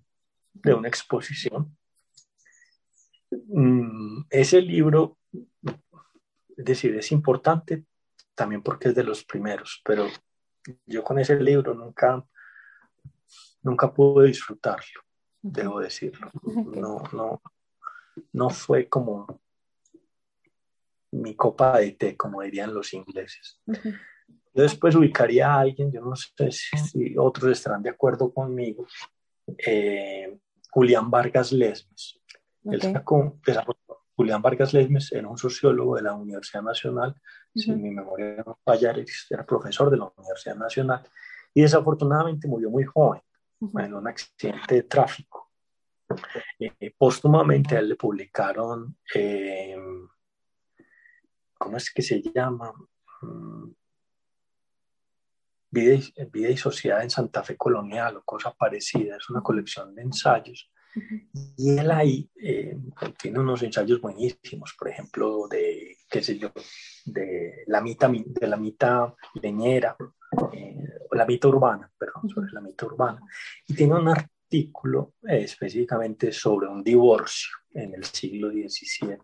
[0.54, 1.78] de una exposición.
[3.48, 5.18] Mm, ese libro
[6.62, 7.86] es decir, es importante
[8.36, 10.08] también porque es de los primeros, pero
[10.86, 12.24] yo con ese libro nunca,
[13.64, 15.02] nunca pude disfrutarlo,
[15.42, 16.30] debo decirlo.
[16.44, 17.42] No, no,
[18.34, 19.42] no fue como
[21.12, 23.60] mi copa de té, como dirían los ingleses.
[23.66, 28.86] Yo después ubicaría a alguien, yo no sé si, otros estarán de acuerdo conmigo,
[29.58, 30.38] eh,
[30.70, 32.20] Julián Vargas Lesmes.
[32.64, 33.40] Él sacó,
[34.16, 37.16] Julián Vargas Lesmes era un sociólogo de la Universidad Nacional,
[37.56, 38.94] si mi memoria no falla,
[39.30, 41.02] era profesor de la Universidad Nacional,
[41.54, 43.22] y desafortunadamente murió muy joven,
[43.60, 45.52] en un accidente de tráfico.
[46.60, 49.76] Eh, póstumamente a él le publicaron, eh,
[51.58, 52.74] ¿cómo es que se llama?
[55.72, 60.02] Mm, Vida y, Sociedad en Santa Fe Colonial o cosa parecida, es una colección de
[60.04, 60.70] ensayos.
[61.58, 62.78] Y él ahí eh,
[63.18, 66.52] tiene unos ensayos buenísimos, por ejemplo, de, qué sé yo,
[67.06, 69.96] de la mitad, de la mitad leñera,
[70.52, 70.76] eh,
[71.10, 73.22] o la mitad urbana, perdón, sobre la mitad urbana.
[73.68, 79.18] Y tiene un artículo eh, específicamente sobre un divorcio en el siglo XVII.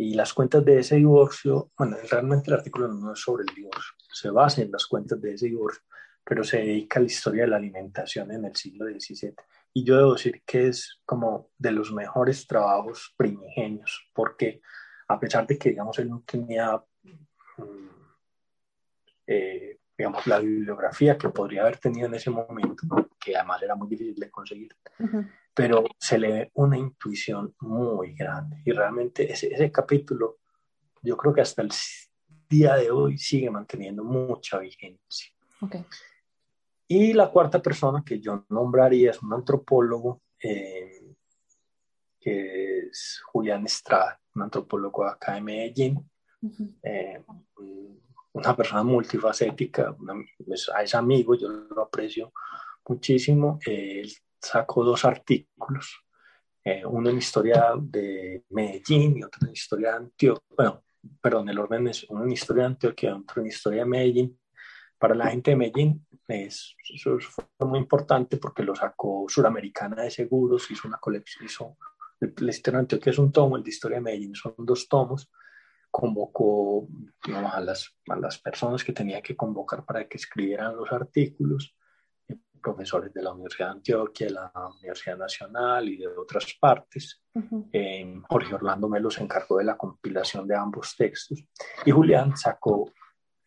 [0.00, 3.96] Y las cuentas de ese divorcio, bueno, realmente el artículo no es sobre el divorcio,
[4.12, 5.82] se basa en las cuentas de ese divorcio,
[6.22, 9.34] pero se dedica a la historia de la alimentación en el siglo XVII.
[9.72, 14.60] Y yo debo decir que es como de los mejores trabajos primigenios, porque
[15.08, 16.80] a pesar de que, digamos, él no tenía,
[17.56, 17.88] mm,
[19.26, 23.88] eh, digamos, la bibliografía que podría haber tenido en ese momento, que además era muy
[23.88, 24.76] difícil de conseguir,
[25.52, 28.62] pero se le ve una intuición muy grande.
[28.64, 30.38] Y realmente ese, ese capítulo,
[31.02, 31.70] yo creo que hasta el
[32.48, 35.32] día de hoy sigue manteniendo mucha vigencia.
[36.86, 41.12] Y la cuarta persona que yo nombraría es un antropólogo, eh,
[42.20, 46.08] que es Julián Estrada, un antropólogo acá de Medellín,
[46.84, 47.20] eh,
[48.32, 49.94] una persona multifacética,
[50.44, 52.32] pues, es, amigo, yo lo aprecio
[52.86, 53.58] muchísimo.
[53.66, 54.10] él
[54.40, 56.04] sacó dos artículos,
[56.64, 60.84] eh, uno en historia de Medellín y otro en historia de Antioquia, bueno,
[61.20, 64.40] perdón, el orden es uno en historia de Antioquia, otro en historia de Medellín.
[64.98, 70.10] Para la gente de Medellín es, eso fue muy importante porque lo sacó Suramericana de
[70.10, 71.76] Seguros, hizo una colección, hizo
[72.20, 75.30] la historia de Antioquia es un tomo, el de historia de Medellín son dos tomos,
[75.90, 76.86] convocó
[77.34, 81.74] a, las, a las personas que tenía que convocar para que escribieran los artículos,
[82.28, 87.22] eh, profesores de la Universidad de Antioquia, de la Universidad Nacional y de otras partes.
[87.72, 91.38] Eh, Jorge Orlando Melo se encargó de la compilación de ambos textos
[91.84, 92.92] y Julián sacó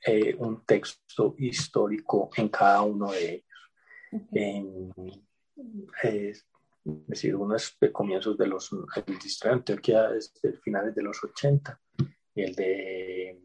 [0.06, 5.22] eh, un texto histórico en cada uno de ellos.
[6.04, 6.48] es
[6.84, 11.04] decir, uno es de comienzos de los, el distrito de Antioquia es de finales de
[11.04, 11.80] los 80
[12.34, 13.40] y el de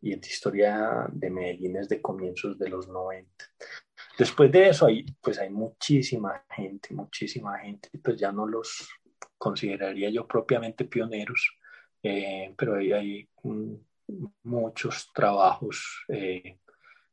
[0.00, 3.28] y el de historia de Medellín es de comienzos de los 90.
[4.18, 8.88] Después de eso, hay, pues hay muchísima gente, muchísima gente, pues ya no los
[9.36, 11.58] consideraría yo propiamente pioneros,
[12.02, 13.28] eh, pero hay, hay
[14.44, 16.60] muchos trabajos eh,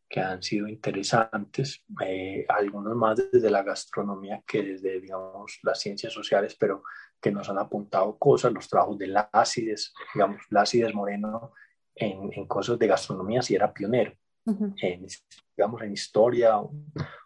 [0.07, 6.13] que han sido interesantes, eh, algunos más desde la gastronomía que desde, digamos, las ciencias
[6.13, 6.83] sociales, pero
[7.23, 11.53] que nos han apuntado cosas, los trabajos de Lácides, digamos, Lácides Moreno
[11.95, 14.11] en, en cosas de gastronomía sí era pionero,
[14.45, 15.07] en,
[15.55, 16.73] digamos, en historia o,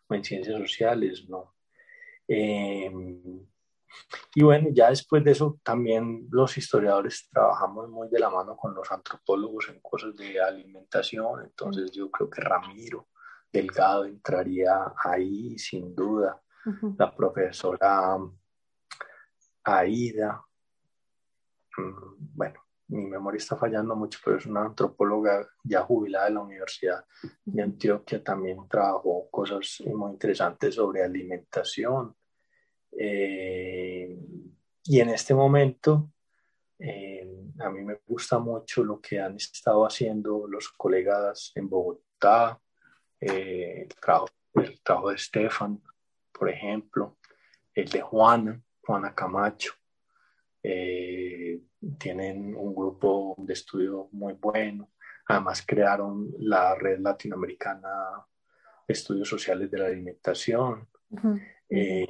[0.09, 1.55] en ciencias sociales, no.
[2.27, 2.91] Eh,
[4.35, 8.75] y bueno, ya después de eso también los historiadores trabajamos muy de la mano con
[8.75, 13.07] los antropólogos en cosas de alimentación, entonces yo creo que Ramiro
[13.51, 16.39] Delgado entraría ahí sin duda,
[16.99, 18.19] la profesora
[19.67, 20.45] Aida,
[21.77, 26.39] mm, bueno, mi memoria está fallando mucho, pero es una antropóloga ya jubilada de la
[26.39, 27.05] Universidad
[27.43, 32.15] de Antioquia, también trabajó cosas muy interesantes sobre alimentación.
[32.97, 34.17] Eh,
[34.85, 36.11] y en este momento,
[36.79, 42.61] eh, a mí me gusta mucho lo que han estado haciendo los colegas en Bogotá,
[43.19, 45.81] eh, el, trabajo, el trabajo de Stefan,
[46.31, 47.17] por ejemplo,
[47.73, 49.73] el de Juana, Juana Camacho.
[50.63, 51.59] Eh,
[51.99, 54.93] tienen un grupo de estudio muy bueno.
[55.27, 57.89] Además crearon la red latinoamericana
[58.87, 60.87] de estudios sociales de la alimentación.
[61.69, 62.07] Eh,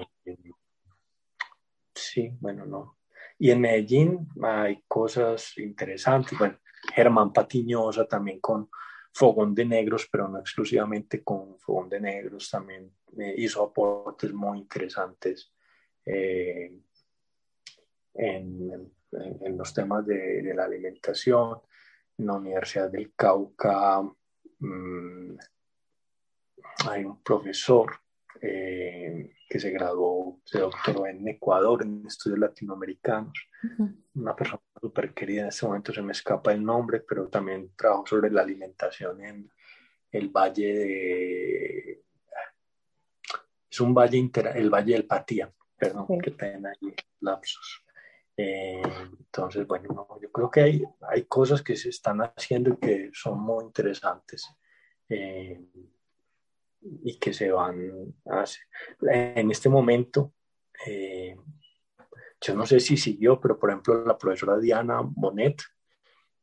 [1.95, 2.99] sí, bueno, no.
[3.39, 6.37] Y en Medellín hay cosas interesantes.
[6.37, 6.59] Bueno,
[6.93, 8.69] Germán Patiñosa también con
[9.11, 14.59] Fogón de Negros, pero no exclusivamente con Fogón de Negros, también eh, hizo aportes muy
[14.59, 15.51] interesantes
[16.07, 16.71] eh,
[18.13, 18.91] en,
[19.57, 21.59] los temas de, la alimentación.
[22.17, 24.01] En la Universidad del Cauca
[24.59, 25.37] mm,
[26.89, 27.91] hay un profesor
[28.41, 33.33] eh, que se graduó, se doctoró en Ecuador en estudios latinoamericanos,
[34.15, 38.05] una persona súper querida, en este momento se me escapa el nombre, pero también trabajó
[38.05, 39.51] sobre la alimentación en
[40.11, 42.03] el valle de...
[43.69, 47.83] Es un valle, inter, el valle del Patía, perdón, que tienen ahí lapsos.
[48.35, 48.81] Eh,
[49.19, 53.39] entonces, bueno, yo creo que hay, hay cosas que se están haciendo y que son
[53.39, 54.47] muy interesantes
[55.09, 55.59] eh,
[56.81, 58.63] y que se van a hacer.
[59.01, 60.33] En este momento,
[60.85, 61.35] eh,
[62.39, 65.63] yo no sé si siguió, pero por ejemplo, la profesora Diana Bonet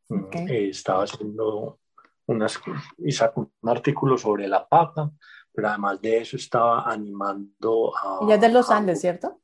[0.09, 1.79] mm, estaba haciendo
[2.27, 2.61] unas,
[2.99, 5.13] y sacó un artículo sobre la papa,
[5.55, 8.19] pero además de eso estaba animando a...
[8.23, 9.41] Ella es de los Andes, ¿cierto?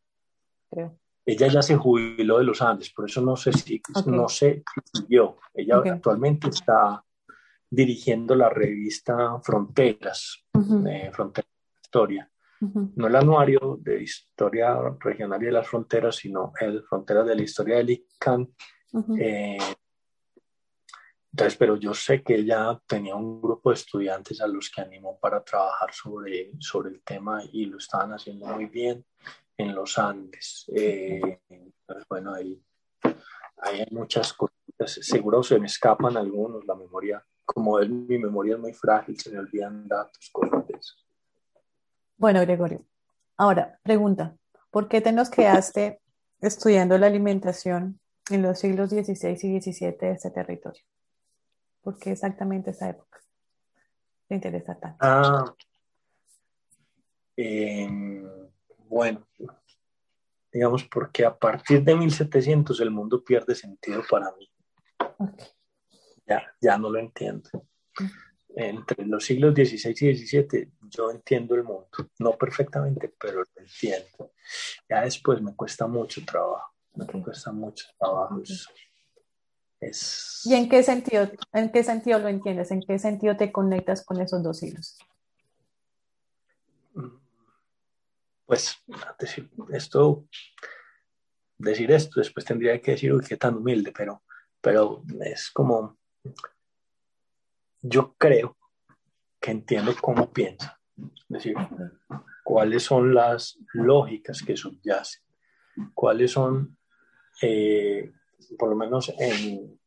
[0.69, 0.99] Creo.
[1.25, 5.01] Ella ya se jubiló de los Andes, por eso no sé si, no sé si
[5.03, 5.37] siguió.
[5.55, 7.05] Ella actualmente está
[7.69, 12.31] dirigiendo la revista Fronteras, de Fronteras de Historia.
[12.61, 17.43] No el anuario de historia regional y de las fronteras, sino el Fronteras de la
[17.43, 18.55] Historia del ICANN.
[19.19, 19.59] Eh,
[21.33, 25.19] entonces, pero yo sé que ella tenía un grupo de estudiantes a los que animó
[25.19, 29.05] para trabajar sobre, sobre el tema y lo estaban haciendo muy bien
[29.57, 30.65] en los Andes.
[30.75, 31.41] Eh,
[32.09, 32.61] bueno, ahí,
[33.59, 34.57] hay muchas cosas.
[34.87, 39.39] Seguro se me escapan algunos, la memoria, como mi memoria es muy frágil, se me
[39.39, 40.97] olvidan datos, cosas.
[42.17, 42.85] Bueno, Gregorio,
[43.37, 44.37] ahora, pregunta,
[44.71, 46.01] ¿por qué te nos quedaste
[46.41, 50.83] estudiando la alimentación en los siglos XVI y XVII de este territorio?
[51.83, 53.21] ¿Por qué exactamente esa época?
[54.29, 54.99] ¿Te interesa tanto?
[55.01, 55.55] Ah,
[57.37, 58.29] em,
[58.89, 59.27] bueno,
[60.53, 64.51] digamos porque a partir de 1700 el mundo pierde sentido para mí.
[66.27, 67.49] Ya, ya no lo entiendo.
[68.55, 71.89] Entre los siglos XVI y XVII yo entiendo el mundo,
[72.19, 74.33] no perfectamente, pero lo entiendo.
[74.89, 78.43] Ya después me cuesta mucho trabajo, me cuesta mucho trabajo.
[79.81, 82.71] ¿Y en qué sentido, en qué sentido lo entiendes?
[82.71, 84.99] ¿En qué sentido te conectas con esos dos hilos?
[88.45, 88.77] Pues
[89.19, 90.27] decir esto,
[91.57, 94.23] decir esto, después tendría que decir, uy, qué tan humilde, pero,
[94.61, 95.97] pero es como,
[97.81, 98.57] yo creo
[99.41, 101.55] que entiendo cómo piensa, es decir,
[102.45, 105.23] cuáles son las lógicas que subyacen,
[105.95, 106.77] cuáles son
[107.41, 108.13] eh,
[108.59, 109.79] por lo menos en,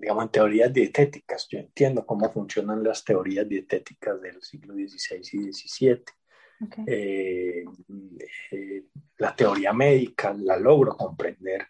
[0.00, 1.48] digamos, en teorías dietéticas.
[1.48, 6.04] Yo entiendo cómo funcionan las teorías dietéticas del siglo XVI y XVII.
[6.86, 7.64] Eh,
[8.50, 8.84] eh,
[9.18, 11.66] la teoría médica la logro comprender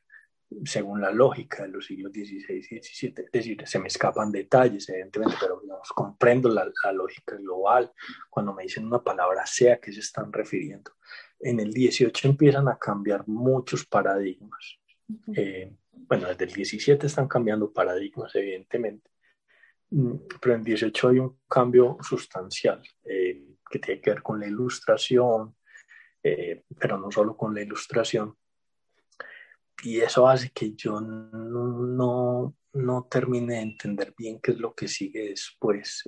[0.65, 3.15] según la lógica de los siglos XVI y XVII.
[3.25, 7.93] Es decir, se me escapan detalles, evidentemente, pero digamos, comprendo la, la, lógica global.
[8.31, 10.93] Cuando me dicen una palabra, sea que se están refiriendo.
[11.41, 14.79] En el XVIII empiezan a cambiar muchos paradigmas.
[15.37, 19.11] Eh, bueno, desde el 17 están cambiando paradigmas, evidentemente,
[19.91, 24.41] mm, pero en el 18 hay un cambio sustancial eh, que tiene que ver con
[24.41, 25.57] la ilustración,
[26.23, 28.37] eh, pero no solo con la ilustración.
[29.83, 34.75] Y eso hace que yo no, no, no termine de entender bien qué es lo
[34.75, 36.05] que sigue después,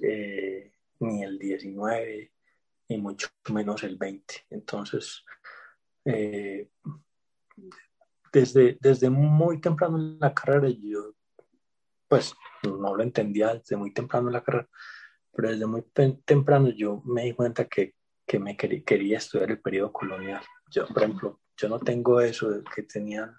[1.00, 2.32] ni el 19,
[2.88, 4.46] ni mucho menos el 20.
[4.50, 5.24] Entonces,
[8.36, 11.14] desde, desde muy temprano en la carrera, yo
[12.06, 14.68] pues no lo entendía desde muy temprano en la carrera,
[15.34, 15.82] pero desde muy
[16.24, 17.94] temprano yo me di cuenta que,
[18.26, 20.42] que me quería estudiar el periodo colonial.
[20.70, 23.34] Yo, por ejemplo, yo no tengo eso que tenían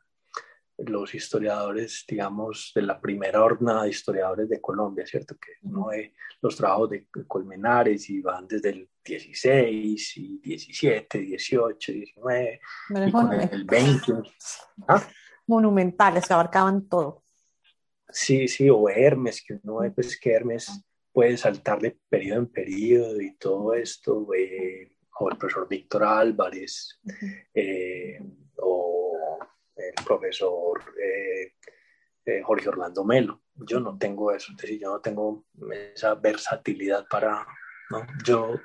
[0.77, 5.35] los historiadores, digamos, de la primera hornada de historiadores de Colombia, ¿cierto?
[5.35, 11.91] Que uno ve los trabajos de Colmenares y van desde el 16 y 17, 18,
[11.91, 12.61] 19,
[13.07, 14.13] y con el, 20.
[14.87, 15.03] ¿Ah?
[15.47, 17.23] Monumentales, que abarcaban todo.
[18.09, 22.47] Sí, sí, o Hermes, que uno ve pues, que Hermes puede saltar de periodo en
[22.47, 26.99] periodo y todo esto, eh, o el profesor Víctor Álvarez,
[27.53, 28.19] eh,
[28.57, 28.86] o
[29.77, 31.53] el profesor eh,
[32.43, 33.41] Jorge Orlando Melo.
[33.55, 37.45] Yo no tengo eso, es decir, yo no tengo esa versatilidad para,
[37.89, 38.05] ¿no?
[38.23, 38.55] Yo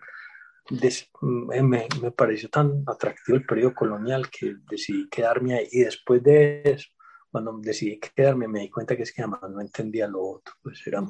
[1.20, 5.68] me, me, pareció tan atractivo el periodo colonial que decidí quedarme ahí.
[5.70, 6.90] Y después de eso,
[7.30, 10.54] cuando decidí quedarme, me di cuenta que es que además no entendía lo otro.
[10.62, 11.02] Pues era.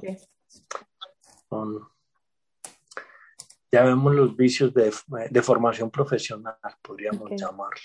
[3.72, 4.92] ya vemos los vicios de,
[5.30, 7.80] de formación profesional, podríamos llamarlo.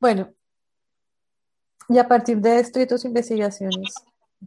[0.00, 0.32] Bueno,
[1.88, 3.94] y a partir de esto y investigaciones,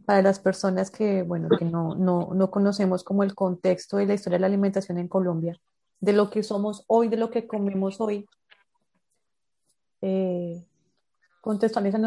[0.04, 4.14] para las personas que, bueno, que no, no, no conocemos como el contexto y la
[4.14, 5.56] historia de la alimentación en Colombia,
[6.00, 8.26] de lo que somos hoy, de lo que comemos hoy,
[10.00, 10.64] eh,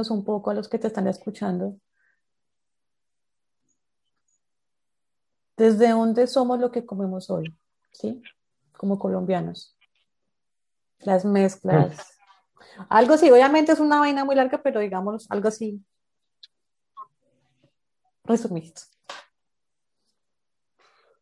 [0.10, 1.78] un poco a los que te están escuchando.
[5.56, 7.56] ¿Desde dónde somos lo que comemos hoy?
[7.92, 8.22] ¿Sí?
[8.76, 9.76] Como colombianos.
[11.00, 12.14] Las mezclas.
[12.90, 15.82] Algo así, obviamente es una vaina muy larga, pero digamos algo así
[18.28, 18.74] resumido.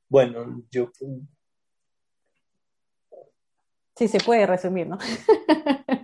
[0.10, 0.92] Bueno, yo...
[3.96, 4.98] Sí, se puede resumir, ¿no?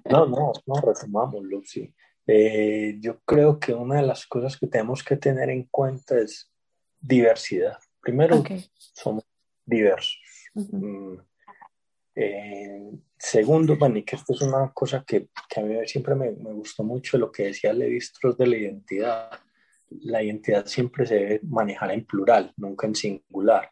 [0.10, 1.94] no, no, no, resumámoslo, sí.
[2.26, 6.50] Eh, yo creo que una de las cosas que tenemos que tener en cuenta es
[7.00, 7.78] diversidad.
[8.00, 8.42] Primero,
[8.94, 9.26] somos
[9.66, 10.20] diversos.
[12.16, 12.92] Eh,
[13.22, 16.84] segundo, bueno, que esto es una cosa que, que a mí siempre me, me, gustó
[16.84, 19.32] mucho, lo que decía Levi Strauss de la identidad.
[20.02, 23.70] La identidad siempre se debe manejar en plural, nunca en singular.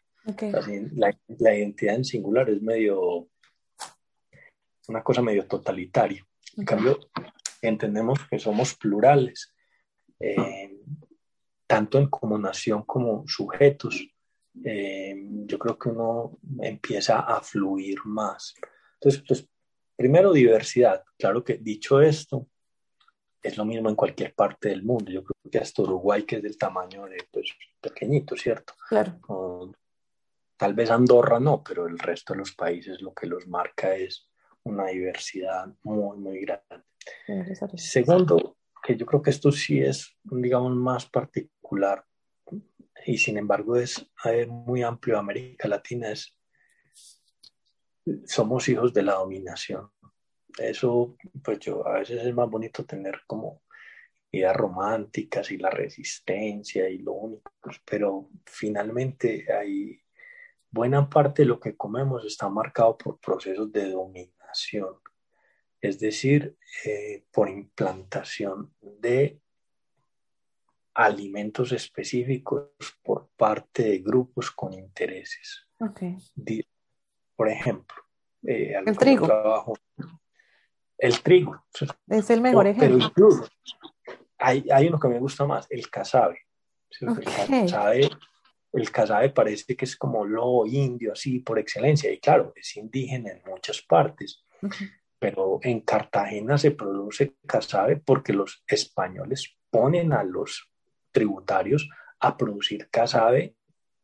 [0.94, 3.28] La, la, identidad en singular es medio,
[4.88, 6.24] una cosa medio totalitaria.
[6.56, 6.98] En cambio,
[7.60, 9.52] entendemos que somos plurales,
[10.20, 10.78] eh,
[11.66, 14.06] tanto en como nación como sujetos.
[14.62, 15.14] Eh,
[15.46, 18.54] yo creo que uno empieza a fluir más.
[19.00, 19.48] Entonces, pues,
[19.96, 21.02] primero diversidad.
[21.18, 22.48] Claro que dicho esto,
[23.42, 25.10] es lo mismo en cualquier parte del mundo.
[25.10, 28.74] Yo creo que hasta Uruguay, que es del tamaño de, pues, pequeñito, ¿cierto?
[28.88, 29.72] Claro.
[30.56, 34.28] tal vez Andorra no, pero el resto de los países lo que los marca es
[34.64, 36.84] una diversidad muy, muy grande.
[37.76, 42.04] Segundo, que yo creo que esto sí es, digamos, más particular
[43.06, 44.06] y sin embargo es
[44.48, 46.36] muy amplio América Latina, es
[48.26, 49.90] somos hijos de la dominación.
[50.58, 53.62] Eso, pues yo, a veces es más bonito tener como
[54.32, 57.52] ideas románticas y la resistencia y lo único,
[57.84, 60.00] pero finalmente hay
[60.70, 64.96] buena parte de lo que comemos está marcado por procesos de dominación
[65.80, 69.40] es decir, eh, por implantación de
[70.94, 72.68] alimentos específicos
[73.02, 75.66] por parte de grupos con intereses.
[77.40, 77.96] Por ejemplo,
[78.46, 79.26] eh, el trigo.
[80.98, 81.64] el trigo.
[82.06, 83.10] Es el mejor ejemplo.
[83.14, 83.28] Pero
[84.36, 86.40] hay, hay, uno que me gusta más, el casabe.
[88.72, 93.30] El casabe parece que es como lo indio, así por excelencia, y claro, es indígena
[93.30, 94.44] en muchas partes
[95.18, 100.70] pero en Cartagena se produce casabe porque los españoles ponen a los
[101.12, 101.88] tributarios
[102.18, 103.54] a producir casabe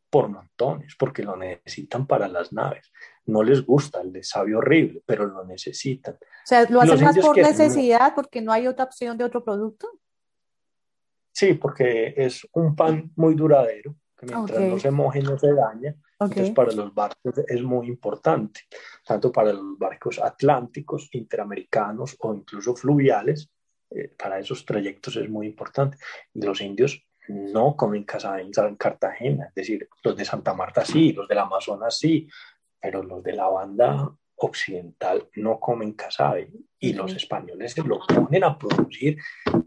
[0.09, 2.91] por montones, porque lo necesitan para las naves.
[3.27, 6.15] No les gusta, les sabe horrible, pero lo necesitan.
[6.15, 9.87] O sea, ¿lo hacen más por necesidad, porque no hay otra opción de otro producto?
[11.31, 15.95] Sí, porque es un pan muy duradero, que mientras no se moje no se daña,
[16.19, 18.61] entonces, para los barcos es muy importante,
[19.05, 23.51] tanto para los barcos atlánticos, interamericanos o incluso fluviales,
[23.91, 25.97] eh, para esos trayectos es muy importante.
[26.33, 31.27] Los indios no comen caza en Cartagena, es decir, los de Santa Marta sí, los
[31.27, 32.27] del Amazonas sí,
[32.87, 38.45] pero los de la banda occidental no comen casabe y los españoles se lo ponen
[38.45, 39.17] a producir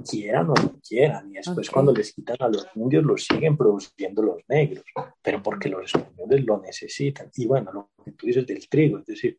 [0.09, 4.23] quieran o no quieran y después cuando les quitan a los indios los siguen produciendo
[4.23, 4.87] los negros
[5.21, 7.31] pero porque los españoles lo necesitan.
[7.37, 9.37] Y bueno lo que tú dices del trigo es decir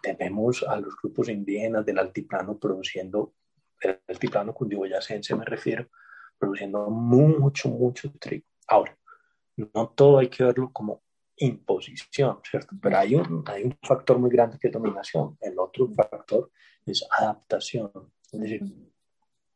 [0.00, 3.34] tenemos a los grupos indígenas del altiplano produciendo
[3.80, 5.88] el altiplano cundiboyacense me refiero
[6.38, 8.46] produciendo mucho mucho trigo.
[8.68, 8.96] Ahora
[9.56, 11.02] no todo hay que verlo como
[11.36, 12.76] imposición, ¿cierto?
[12.80, 15.36] Pero hay un, hay un factor muy grande que es dominación.
[15.40, 16.50] El otro factor
[16.86, 17.90] es adaptación.
[18.32, 18.62] Es decir,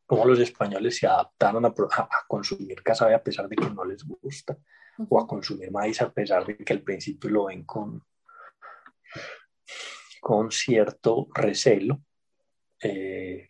[0.05, 4.03] cómo los españoles se adaptaron a, a, consumir casabe a pesar de que no les
[4.03, 4.57] gusta,
[5.07, 8.03] o a consumir maíz a pesar de que al principio lo ven con,
[10.19, 12.01] con cierto recelo,
[12.81, 13.49] eh,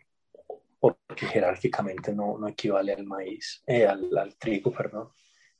[0.80, 5.10] porque jerárquicamente no, no, equivale al maíz, eh, al, al trigo, perdón.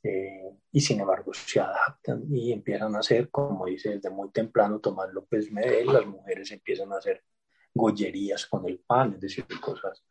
[0.02, 4.80] Eh, y sin embargo se adaptan y empiezan a hacer, como dice, desde muy temprano
[4.80, 7.24] Tomás López Medel, las mujeres empiezan a hacer
[7.74, 10.04] gollerías con el pan, es decir, cosas,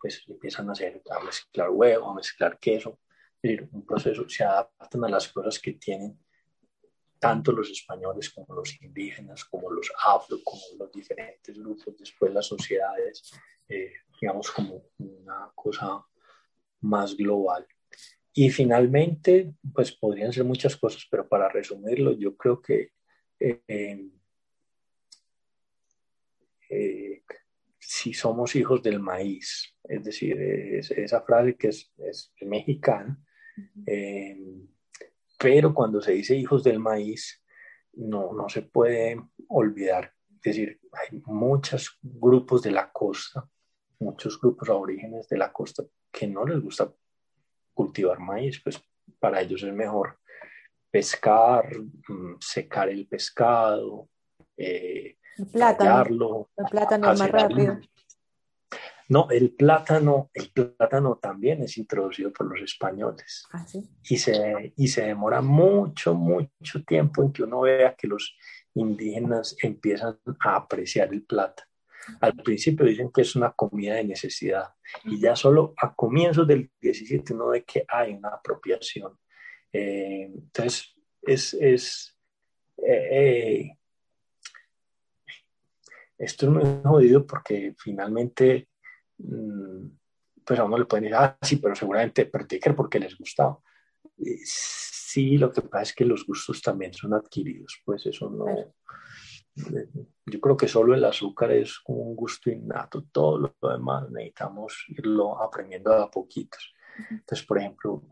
[0.00, 3.00] pues empiezan a hacer, a mezclar huevo, a mezclar queso,
[3.42, 6.18] es decir, un proceso, se adaptan a las cosas que tienen
[7.18, 12.46] tanto los españoles como los indígenas, como los afro, como los diferentes grupos, después las
[12.46, 13.32] sociedades,
[13.68, 16.04] eh, digamos, como una cosa
[16.80, 17.66] más global.
[18.40, 22.92] Y finalmente, pues podrían ser muchas cosas, pero para resumirlo, yo creo que
[23.40, 24.12] eh,
[26.70, 27.22] eh,
[27.80, 31.92] si somos hijos del maíz, es decir, esa frase que es,
[32.42, 33.20] mexicana,
[33.84, 34.38] eh,
[35.36, 37.42] pero cuando se dice hijos del maíz,
[37.94, 43.50] no, no se puede olvidar, es decir, hay muchos grupos de la costa,
[43.98, 45.82] muchos grupos aborígenes de la costa
[46.12, 46.94] que no les gusta
[47.78, 48.82] cultivar maíz, pues
[49.20, 50.18] para ellos es mejor
[50.90, 54.08] pescar, mm, secar el pescado,
[54.56, 57.78] eh, el plátano, el plátano es más rápido.
[59.10, 63.46] No, el plátano, el plátano también es introducido por los españoles.
[63.52, 63.64] ¿Ah,
[64.02, 68.36] y, se, y se demora mucho, mucho tiempo en que uno vea que los
[68.74, 71.67] indígenas empiezan a apreciar el plátano.
[72.20, 74.64] Al principio dicen que es una comida de necesidad
[75.04, 79.18] y ya solo a comienzos del 17 uno ve que hay una apropiación.
[79.72, 82.18] Eh, entonces, es, es
[82.86, 83.78] eh,
[86.18, 88.68] esto es muy jodido porque finalmente,
[89.18, 89.86] mm,
[90.44, 93.58] pues a uno le pueden decir, ah, sí, pero seguramente, pero porque les gustaba.
[94.44, 98.74] Sí, lo que pasa es que los gustos también son adquiridos, pues eso no...
[100.26, 105.40] Yo creo que solo el azúcar es un gusto innato, todo lo demás necesitamos irlo
[105.40, 106.74] aprendiendo a poquitos.
[107.10, 108.02] Entonces, por ejemplo,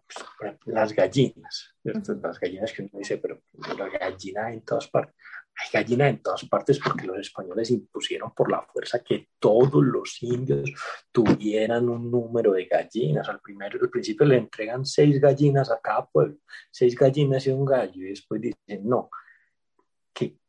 [0.66, 3.42] las gallinas, las gallinas que uno dice, pero
[3.76, 5.14] la gallina en todas partes
[5.58, 10.22] hay gallinas en todas partes porque los españoles impusieron por la fuerza que todos los
[10.22, 10.70] indios
[11.10, 13.28] tuvieran un número de gallinas.
[13.28, 16.36] Al, primero, al principio le entregan seis gallinas a cada pueblo,
[16.70, 19.08] seis gallinas y un gallo, y después dicen, no,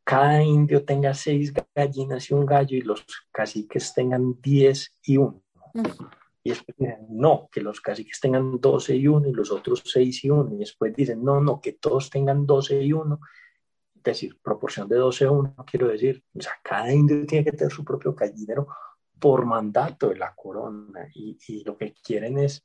[0.08, 5.42] cada indio tenga seis gallinas y un gallo y los caciques tengan diez y uno.
[6.42, 10.24] Y después dicen, no, que los caciques tengan doce y uno y los otros seis
[10.24, 10.54] y uno.
[10.54, 13.20] Y después dicen, no, no, que todos tengan doce y uno
[14.02, 17.70] decir, proporción de 12 a 1, quiero decir, o sea, cada indio tiene que tener
[17.70, 18.68] su propio gallinero
[19.18, 22.64] por mandato de la corona y, y lo que quieren es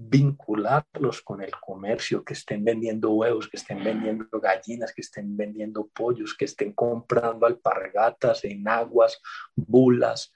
[0.00, 5.88] vincularlos con el comercio, que estén vendiendo huevos, que estén vendiendo gallinas, que estén vendiendo
[5.88, 9.20] pollos, que estén comprando alpargatas, enaguas,
[9.56, 10.32] bulas,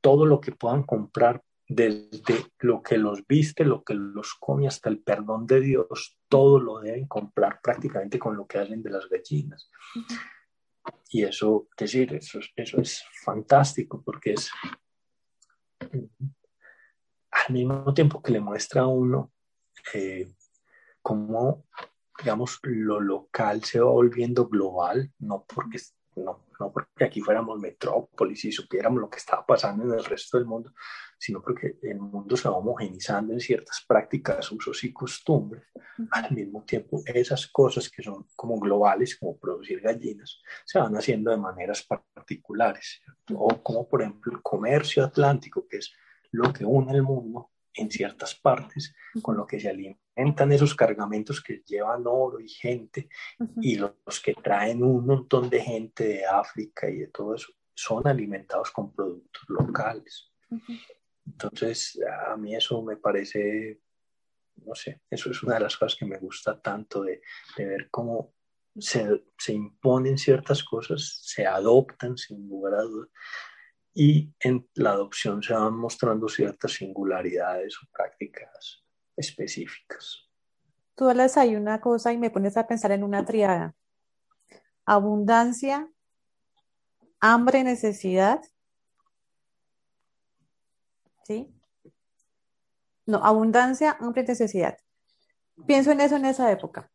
[0.00, 4.90] todo lo que puedan comprar desde lo que los viste, lo que los come, hasta
[4.90, 9.08] el perdón de Dios, todo lo deben comprar prácticamente con lo que hacen de las
[9.08, 9.70] gallinas.
[11.08, 14.50] Y eso, decir, eso, eso es fantástico porque es
[17.34, 19.32] al mismo tiempo que le muestra a uno
[19.92, 20.32] eh,
[21.02, 21.66] cómo,
[22.18, 25.78] digamos, lo local se va volviendo global, no porque
[26.16, 30.38] no, no porque aquí fuéramos metrópolis y supiéramos lo que estaba pasando en el resto
[30.38, 30.72] del mundo,
[31.18, 35.64] sino porque el mundo se va homogenizando en ciertas prácticas, usos y costumbres.
[36.12, 41.30] Al mismo tiempo, esas cosas que son como globales, como producir gallinas, se van haciendo
[41.30, 43.02] de maneras particulares.
[43.34, 45.92] O como por ejemplo el comercio atlántico, que es
[46.34, 51.42] lo que une el mundo en ciertas partes, con lo que se alimentan esos cargamentos
[51.42, 53.08] que llevan oro y gente,
[53.60, 58.06] y los, que traen un montón de gente de África y de todo eso, son
[58.06, 60.30] alimentados con productos locales.
[61.26, 63.80] Entonces, a mí eso me parece,
[64.64, 67.22] no sé, eso es una de las cosas que me gusta tanto de,
[67.56, 68.34] de ver cómo
[68.78, 73.10] se, se imponen ciertas cosas, se adoptan sin lugar a dudas
[73.94, 78.84] y en la adopción se van mostrando ciertas singularidades o prácticas
[79.16, 80.28] específicas.
[80.96, 83.74] Tú hablas ahí una cosa y me pones a pensar en una triada.
[84.84, 85.88] Abundancia,
[87.20, 88.40] hambre, necesidad.
[91.22, 91.54] ¿Sí?
[93.06, 94.76] No, abundancia, hambre, necesidad.
[95.66, 96.90] Pienso en eso en esa época.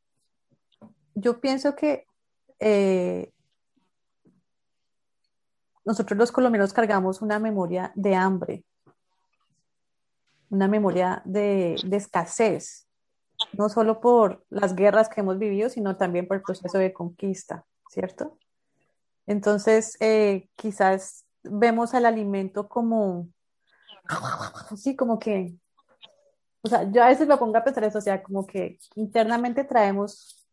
[1.15, 2.05] Yo pienso que
[2.59, 3.33] eh,
[5.89, 8.63] nosotros los colombianos cargamos una memoria de hambre,
[10.51, 12.87] una memoria de, escasez,
[13.53, 17.65] no solo por las guerras que hemos vivido, sino también por el proceso de conquista,
[17.89, 18.37] ¿cierto?
[19.25, 23.27] Entonces, eh, quizás vemos al alimento como,
[24.77, 25.55] sí, como que,
[26.61, 29.63] o sea, yo a veces me pongo a pensar eso, o sea, como que internamente
[29.63, 30.47] traemos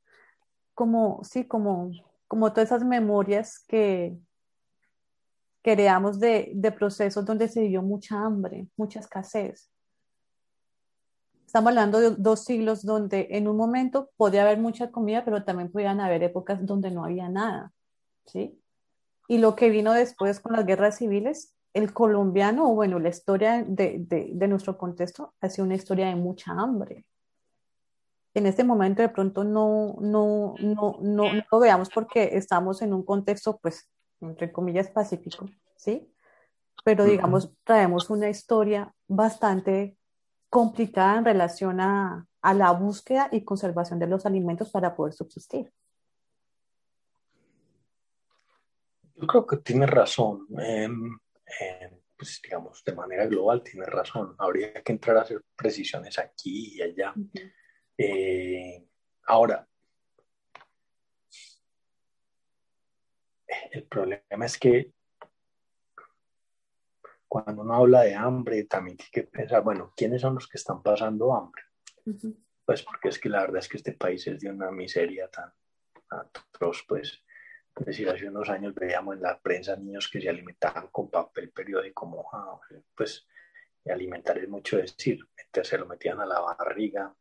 [0.72, 1.90] como, sí, como,
[2.26, 4.18] como todas esas memorias que,
[5.66, 9.68] creamos de, de procesos donde se vivió mucha hambre, mucha escasez.
[11.44, 15.72] Estamos hablando de dos siglos donde en un momento podía haber mucha comida, pero también
[15.72, 17.72] podían haber épocas donde no había nada,
[18.26, 18.62] ¿sí?
[19.26, 23.64] Y lo que vino después con las guerras civiles, el colombiano, o bueno, la historia
[23.66, 27.04] de, de, de nuestro contexto ha sido una historia de mucha hambre.
[28.34, 33.02] En este momento de pronto no, no, no, no lo veamos porque estamos en un
[33.02, 33.90] contexto pues
[34.20, 35.46] entre comillas, pacífico,
[35.76, 36.12] ¿sí?
[36.84, 39.96] Pero digamos, traemos una historia bastante
[40.48, 45.72] complicada en relación a, a la búsqueda y conservación de los alimentos para poder subsistir.
[49.16, 50.46] Yo creo que tiene razón.
[52.16, 54.34] pues digamos, de manera global tiene razón.
[54.38, 57.14] Habría que entrar a hacer precisiones aquí y allá.
[57.98, 58.86] Eh,
[59.26, 59.66] ahora,
[63.70, 64.92] El problema es que
[67.28, 70.82] cuando uno habla de hambre, también tiene que pensar, bueno, ¿quiénes son los que están
[70.82, 71.62] pasando hambre?
[72.64, 75.52] Pues porque es que la verdad es que este país es de una miseria tan
[76.08, 77.22] atroz, pues
[77.76, 81.50] Es decir, hace unos años veíamos en la prensa niños que se alimentaban con papel
[81.50, 82.60] periódico mojado.
[82.94, 83.26] Pues
[83.92, 85.20] alimentar es mucho decir,
[85.62, 87.14] se lo metían a la barriga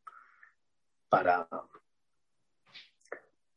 [1.09, 1.47] para,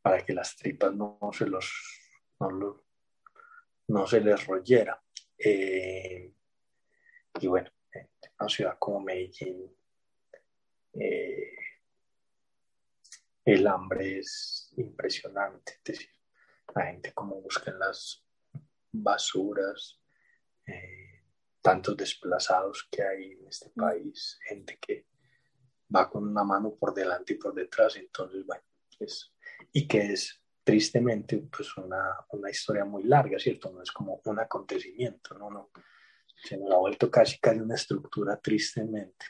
[0.01, 1.98] para que las tripas no, se los
[2.39, 5.01] no, se les royera.
[5.37, 6.33] Eh,
[7.39, 8.09] y bueno, en
[8.39, 9.75] una ciudad como Medellín,
[10.93, 11.55] eh,
[13.45, 15.73] el hambre es impresionante.
[15.73, 16.09] Es decir,
[16.75, 18.23] la gente como busca en las
[18.91, 19.99] basuras,
[20.65, 21.23] eh,
[21.61, 25.07] tantos desplazados que hay en este país, gente que
[25.93, 28.63] va con una mano por delante y por detrás, entonces, bueno,
[28.99, 29.33] es,
[29.73, 33.71] y que es tristemente pues una, una, historia muy larga, ¿cierto?
[33.71, 35.71] No es como un acontecimiento, no, no,
[36.43, 39.25] se nos ha vuelto casi casi una estructura tristemente.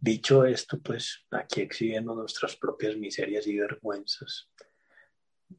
[0.00, 4.50] Dicho esto, pues aquí exhibiendo nuestras propias miserias y vergüenzas,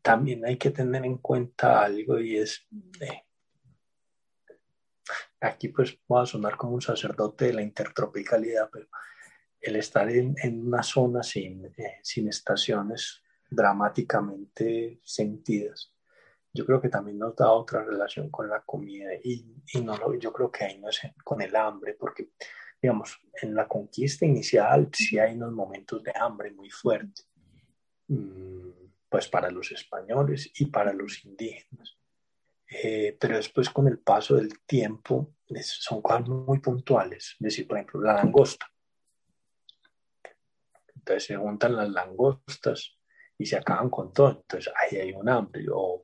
[0.01, 2.65] también hay que tener en cuenta algo y es,
[3.01, 3.23] eh,
[5.41, 8.87] aquí pues voy a sonar como un sacerdote de la intertropicalidad, pero
[9.65, 10.35] el estar en,
[10.67, 15.91] una zona sin, eh, sin estaciones dramáticamente sentidas,
[16.53, 20.31] yo creo que también nos da otra relación con la comida y, y no yo
[20.31, 22.29] creo que ahí no es con el hambre, porque
[22.81, 27.27] digamos, en la conquista inicial sí hay unos momentos de hambre muy fuertes,
[28.07, 28.69] mm,
[29.09, 31.97] pues para los españoles y para los indígenas.
[32.69, 37.77] Eh, pero después con el paso del tiempo son cosas muy puntuales, es decir, por
[37.77, 38.67] ejemplo, la langosta.
[41.05, 42.97] Entonces se juntan las langostas
[43.37, 46.03] y se acaban con todo, entonces ahí hay un hambre, o,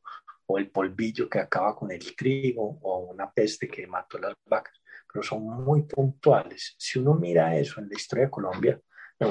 [0.58, 4.82] el polvillo que acaba con el trigo, o una peste que mató las vacas
[5.12, 6.76] pero son muy puntuales.
[6.78, 8.82] Si uno mira eso en la historia de Colombia,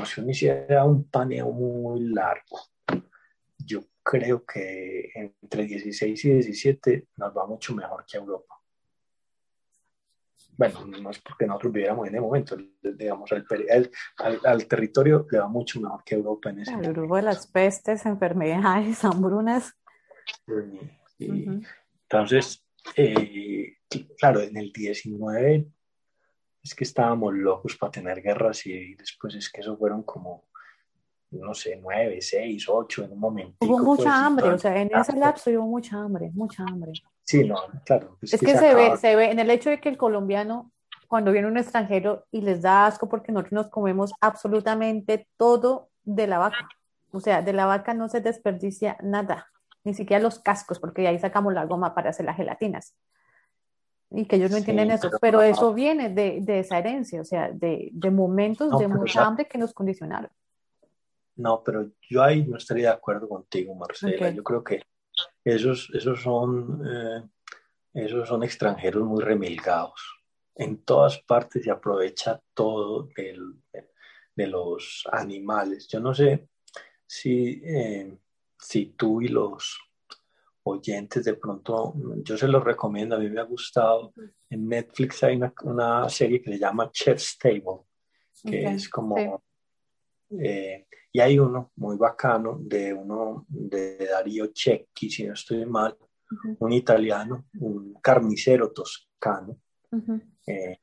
[0.05, 2.61] si uno hiciera un paneo muy largo,
[3.59, 8.60] yo creo que entre 16 y 17 nos va mucho mejor que Europa.
[10.61, 15.81] Bueno, no es porque nosotros viviéramos en ese momento, digamos, al, territorio le va mucho
[15.81, 19.75] mejor que Europa en ese el grupo de las pestes, enfermedades, hambrunas.
[21.19, 22.63] Entonces,
[22.95, 23.79] eh,
[24.19, 25.67] claro, en el 19
[26.63, 30.45] es que estábamos locos para tener guerras y después es que eso fueron como,
[31.31, 33.57] no sé, nueve, seis, ocho en un momento.
[33.61, 36.93] Hubo mucha pues, hambre, o sea, en ese lapso hubo mucha hambre, mucha hambre.
[37.31, 38.17] Sí, no, claro.
[38.23, 40.73] Es, que, se, ve, se ve en el hecho de que el colombiano,
[41.07, 46.27] cuando viene un extranjero y les da asco porque nosotros nos comemos absolutamente todo de
[46.27, 46.69] la vaca.
[47.13, 49.47] O sea, de la vaca no se desperdicia nada,
[49.85, 52.97] ni siquiera los cascos, porque ahí sacamos la goma para hacer las gelatinas
[54.11, 57.53] y que ellos no entienden eso, pero, eso viene de, de, esa herencia, o sea,
[57.53, 60.31] de, de momentos de mucha hambre que nos condicionaron.
[61.37, 64.31] No, pero yo ahí no estaría de acuerdo contigo, Marcela.
[64.31, 64.83] Yo creo que
[65.45, 67.23] esos, esos, son, eh,
[67.95, 70.01] esos son extranjeros muy remilgados.
[70.55, 73.55] En todas partes se aprovecha todo del,
[74.35, 75.89] de los animales.
[75.89, 76.49] Yo no sé
[77.07, 78.17] si, eh,
[78.59, 79.79] si tú y los
[80.63, 84.13] oyentes, de pronto yo se los recomiendo, a mí me ha gustado.
[84.49, 87.87] En Netflix hay una, serie que se llama Chef's Table,
[88.43, 89.43] que es como...
[90.39, 95.97] Eh, y hay uno muy bacano de uno de Darío Cecchi, si no estoy mal,
[96.59, 99.59] un italiano, un carnicero toscano.
[100.47, 100.79] Eh,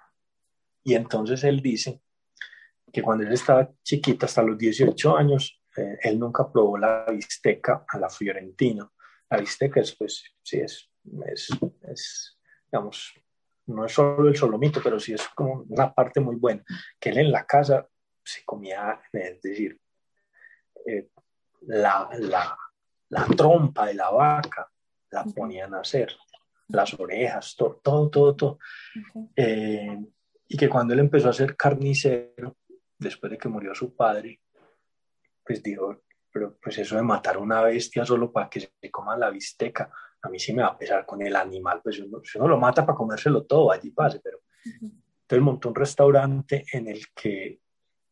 [0.84, 2.02] y entonces él dice
[2.92, 7.86] que cuando él estaba chiquita, hasta los 18 años, eh, él nunca probó la bisteca
[7.88, 8.90] a la fiorentina.
[9.30, 10.90] La bisteca es, pues, sí, es,
[11.84, 12.38] es,
[12.70, 13.14] digamos,
[13.68, 16.64] no es solo el solomito, pero sí es como una parte muy buena,
[17.00, 17.88] que él en la casa
[18.28, 19.80] se comía, es decir,
[20.86, 21.10] eh,
[21.62, 22.58] la, la,
[23.10, 24.70] la, trompa de la vaca
[25.12, 26.16] la ponían a hacer,
[26.68, 28.36] las orejas, todo, todo, todo.
[28.36, 28.60] todo.
[29.36, 29.98] Eh,
[30.50, 32.58] y que cuando él empezó a ser carnicero,
[32.98, 34.42] después de que murió su padre,
[35.44, 39.30] pues dijo, pero pues eso de matar una bestia solo para que se coma la
[39.30, 42.48] bisteca, a mí sí me va a pesar con el animal, pues uno, si uno
[42.48, 47.62] lo mata para comérselo todo, allí pase, pero entonces montó un restaurante en el que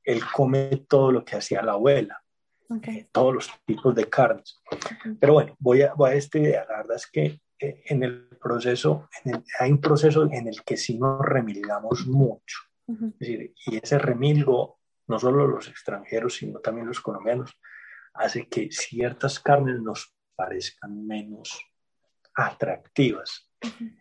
[0.05, 2.21] él come todo lo que hacía la abuela,
[2.87, 4.61] eh, todos los tipos de carnes.
[5.19, 8.27] Pero bueno, voy a, voy a esta idea, la verdad es que eh, en el
[8.41, 9.09] proceso,
[9.59, 14.79] hay un proceso en el que sí nos remilgamos mucho, es decir, y ese remilgo,
[15.07, 17.51] no solo los extranjeros, sino también los colombianos,
[18.13, 21.59] hace que ciertas carnes nos parezcan menos
[22.35, 23.49] atractivas.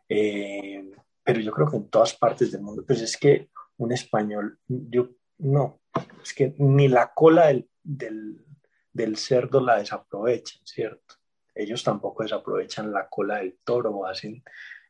[0.08, 0.90] Eh,
[1.22, 3.48] pero yo creo que en todas partes del mundo, pues es que
[3.78, 5.80] un español, yo no,
[6.22, 8.44] es que ni la cola del,
[8.92, 11.16] del cerdo la desaprovechan, ¿cierto?
[11.54, 14.42] Ellos tampoco desaprovechan la cola del toro hacen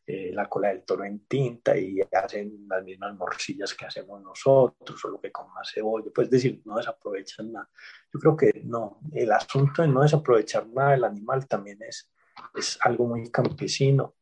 [0.06, 5.00] eh, la cola del toro en tinta y hacen las mismas morcillas que hacemos nosotros,
[5.00, 6.10] solo que con más cebolla.
[6.14, 7.70] Pues decir, no desaprovechan nada.
[8.12, 12.10] Yo creo que no, el asunto de no desaprovechar nada del animal también es,
[12.54, 14.14] es algo muy campesino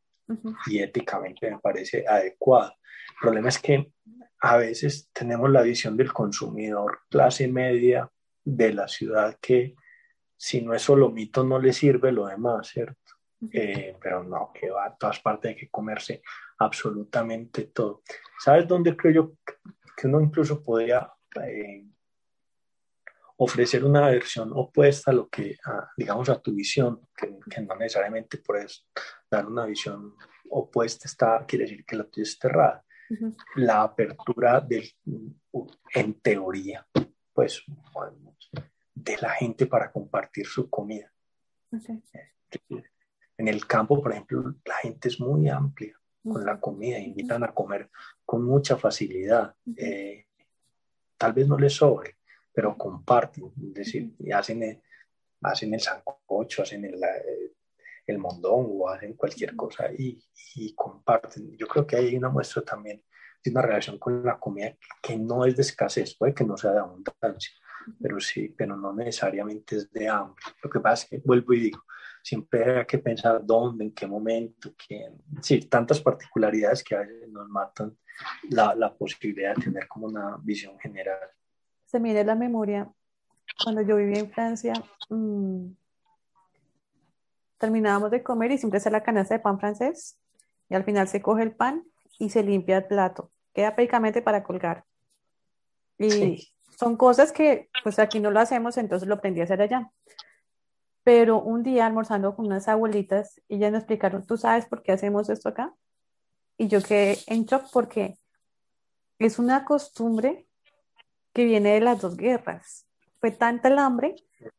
[0.67, 2.71] y éticamente me parece adecuado.
[3.09, 3.91] El problema es que
[4.43, 8.11] a veces tenemos la visión del consumidor clase media
[8.43, 9.73] de la ciudad que
[10.35, 13.13] si no es solo mito no le sirve lo demás, ¿cierto?
[13.53, 16.21] Eh, pero no, que va a todas partes, hay que comerse
[16.57, 18.03] absolutamente todo.
[18.37, 19.33] ¿Sabes dónde creo yo
[19.95, 21.09] que uno incluso podría
[21.41, 21.85] eh,
[23.37, 25.55] ofrecer una versión opuesta a lo que,
[25.95, 28.85] digamos, a tu visión, que, no necesariamente puedes
[29.31, 30.15] dar una visión
[30.49, 32.23] opuesta, está, quiere decir que la tuya
[33.55, 34.89] La apertura del,
[35.93, 36.85] en teoría,
[37.33, 37.63] pues,
[38.93, 41.11] de la gente para compartir su comida.
[41.71, 42.83] Eh,
[43.37, 47.53] en el campo, por ejemplo, la gente es muy amplia con la comida, invitan a
[47.53, 47.89] comer
[48.25, 49.55] con mucha facilidad.
[49.75, 50.27] Eh,
[51.17, 52.17] tal vez no les sobre,
[52.53, 54.81] pero comparten, es decir, hacen el,
[55.41, 57.01] hacen el sancocho, hacen el,
[58.05, 60.19] el mondongo, hacen cualquier cosa y,
[60.55, 61.55] y, comparten.
[61.57, 63.03] Yo creo que hay una muestra también
[63.43, 66.71] de una relación con la comida que no es de escasez, puede que no sea
[66.71, 67.51] de abundancia,
[68.01, 70.41] pero sí, pero no necesariamente es de hambre.
[70.63, 71.83] Lo que pasa es que, vuelvo y digo,
[72.21, 77.29] siempre hay que pensar dónde, en qué momento, quién, sí, tantas particularidades que a veces
[77.29, 77.97] nos matan
[78.49, 81.19] la, la posibilidad de tener como una visión general.
[81.85, 82.89] Se mire la memoria,
[83.63, 84.73] cuando yo vivía en Francia,
[85.09, 85.67] mmm,
[87.63, 90.19] terminábamos de comer y siempre está la canasta de pan francés
[90.67, 91.85] y al final se coge el pan
[92.19, 94.83] y se limpia el plato, queda prácticamente para colgar.
[95.97, 99.89] Y son cosas que pues aquí no lo hacemos, entonces lo aprendí a hacer allá.
[101.05, 105.29] Pero un día almorzando con unas abuelitas, ellas me explicaron, ¿tú sabes por qué hacemos
[105.29, 105.73] esto acá?
[106.57, 108.19] Y yo quedé en shock porque
[109.19, 110.47] es una costumbre
[111.31, 112.87] que viene de las dos guerras.
[113.21, 114.15] Fue tanta el hambre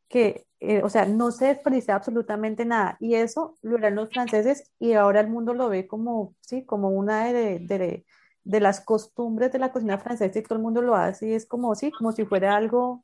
[0.07, 2.97] que, eh, o sea, no se desperdicia absolutamente nada.
[2.99, 6.89] Y eso lo eran los franceses y ahora el mundo lo ve como, sí, como
[6.89, 8.05] una de, de,
[8.43, 11.45] de las costumbres de la cocina francesa y todo el mundo lo hace y es
[11.45, 13.03] como, sí, como si fuera algo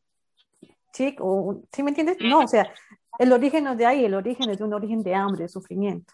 [0.93, 2.17] sí, o, ¿sí me entiendes?
[2.21, 2.71] No, o sea,
[3.19, 5.49] el origen no es de ahí, el origen es de un origen de hambre, de
[5.49, 6.13] sufrimiento.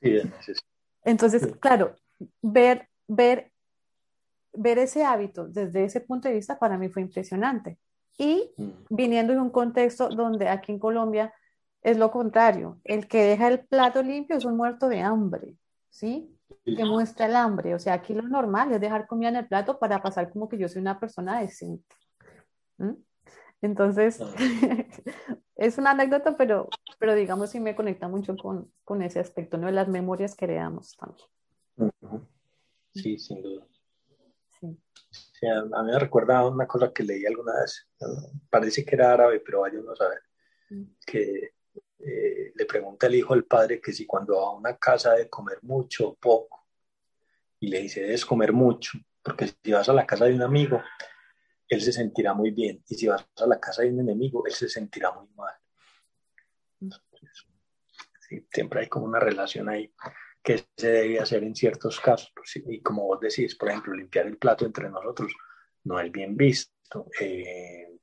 [0.00, 0.20] Sí,
[1.02, 1.96] Entonces, claro,
[2.40, 3.50] ver, ver,
[4.52, 7.78] ver ese hábito desde ese punto de vista para mí fue impresionante.
[8.18, 8.70] Y mm.
[8.90, 11.32] viniendo en un contexto donde aquí en Colombia
[11.82, 15.54] es lo contrario, el que deja el plato limpio es un muerto de hambre,
[15.88, 16.36] ¿sí?
[16.64, 19.78] Que muestra el hambre, o sea, aquí lo normal es dejar comida en el plato
[19.78, 21.94] para pasar como que yo soy una persona decente.
[23.62, 24.20] Entonces,
[25.56, 29.66] es una anécdota, pero, pero digamos sí me conecta mucho con, con ese aspecto, ¿no?
[29.66, 31.28] De las memorias que creamos también.
[32.94, 33.66] Sí, sin duda.
[34.60, 34.78] Sí.
[35.42, 37.88] A, mí me recuerda una cosa que leí alguna vez,
[38.48, 40.22] parece que era árabe, pero vaya uno a saber,
[40.70, 40.84] mm.
[41.06, 41.54] que
[41.98, 45.28] eh, le pregunta el hijo al padre que si cuando va a una casa de
[45.28, 46.66] comer mucho o poco,
[47.60, 50.82] y le dice, debes comer mucho, porque si vas a la casa de un amigo,
[51.68, 52.82] él se sentirá muy bien.
[52.88, 55.54] Y si vas a la casa de un enemigo, él se sentirá muy mal.
[58.52, 59.92] siempre hay como una relación ahí
[60.46, 62.32] que se debe hacer en ciertos casos.
[62.32, 65.34] Pues, y como vos decís, por ejemplo, limpiar el plato entre nosotros
[65.82, 67.08] no es bien visto.
[67.20, 67.98] Eh,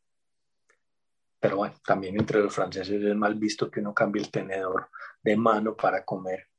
[1.40, 4.90] pero bueno, también entre los franceses es mal visto que uno cambie el tenedor
[5.22, 6.50] de mano para comer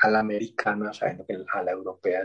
[0.00, 2.24] a la americana, sabiendo que a la europea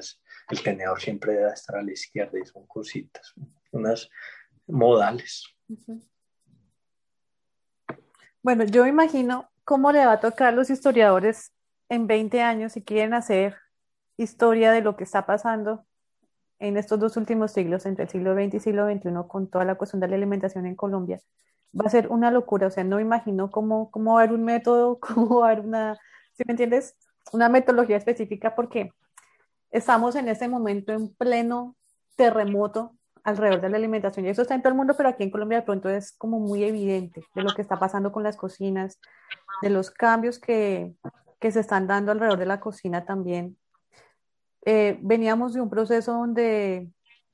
[0.49, 3.33] el tenedor siempre debe estar a la izquierda y son cositas
[3.71, 4.09] unas
[4.65, 5.45] modales.
[8.41, 11.51] Bueno, yo imagino cómo le va a tocar a los historiadores
[11.89, 13.55] en 20 años si quieren hacer
[14.17, 15.85] historia de lo que está pasando
[16.59, 19.75] en estos dos últimos siglos, entre el siglo XX y siglo XXI, con toda la
[19.75, 21.19] cuestión de la alimentación en Colombia.
[21.79, 24.43] Va a ser una locura, o sea, no imagino cómo, cómo va a haber un
[24.43, 25.97] método, cómo va a haber una,
[26.33, 26.95] si me entiendes,
[27.31, 28.91] una metodología específica, porque
[29.69, 31.75] estamos en este momento en pleno
[32.15, 34.25] terremoto alrededor de la alimentación.
[34.25, 36.39] Y eso está en todo el mundo, pero aquí en Colombia de pronto es como
[36.39, 38.99] muy evidente de lo que está pasando con las cocinas,
[39.61, 40.95] de los cambios que,
[41.39, 43.57] que se están dando alrededor de la cocina también.
[44.65, 46.89] Eh, veníamos de un proceso donde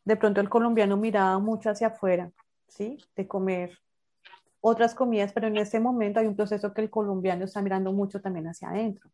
[0.06, 2.32] de pronto el colombiano miraba mucho hacia afuera,
[2.68, 2.97] ¿sí?
[3.16, 3.80] De comer
[4.62, 8.22] otras comidas, pero en este momento hay un proceso que el colombiano está mirando mucho
[8.22, 9.10] también hacia adentro.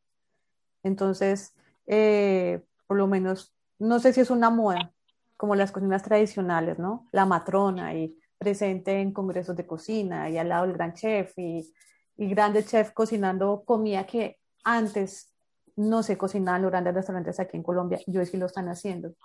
[0.83, 1.55] Entonces,
[1.87, 4.93] eh, por lo menos, no sé si es una moda,
[5.37, 7.07] como las cocinas tradicionales, ¿no?
[7.11, 11.73] La matrona y presente en congresos de cocina y al lado del gran chef y,
[12.17, 15.33] y grandes chefs cocinando comida que antes
[15.75, 19.15] no se cocinaban los grandes restaurantes aquí en Colombia y hoy sí lo están haciendo.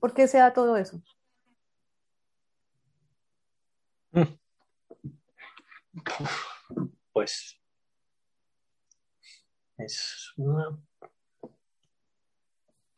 [0.00, 1.02] ¿Por qué se da todo eso?
[4.12, 4.22] Mm.
[7.12, 7.60] Pues
[9.76, 10.78] es una,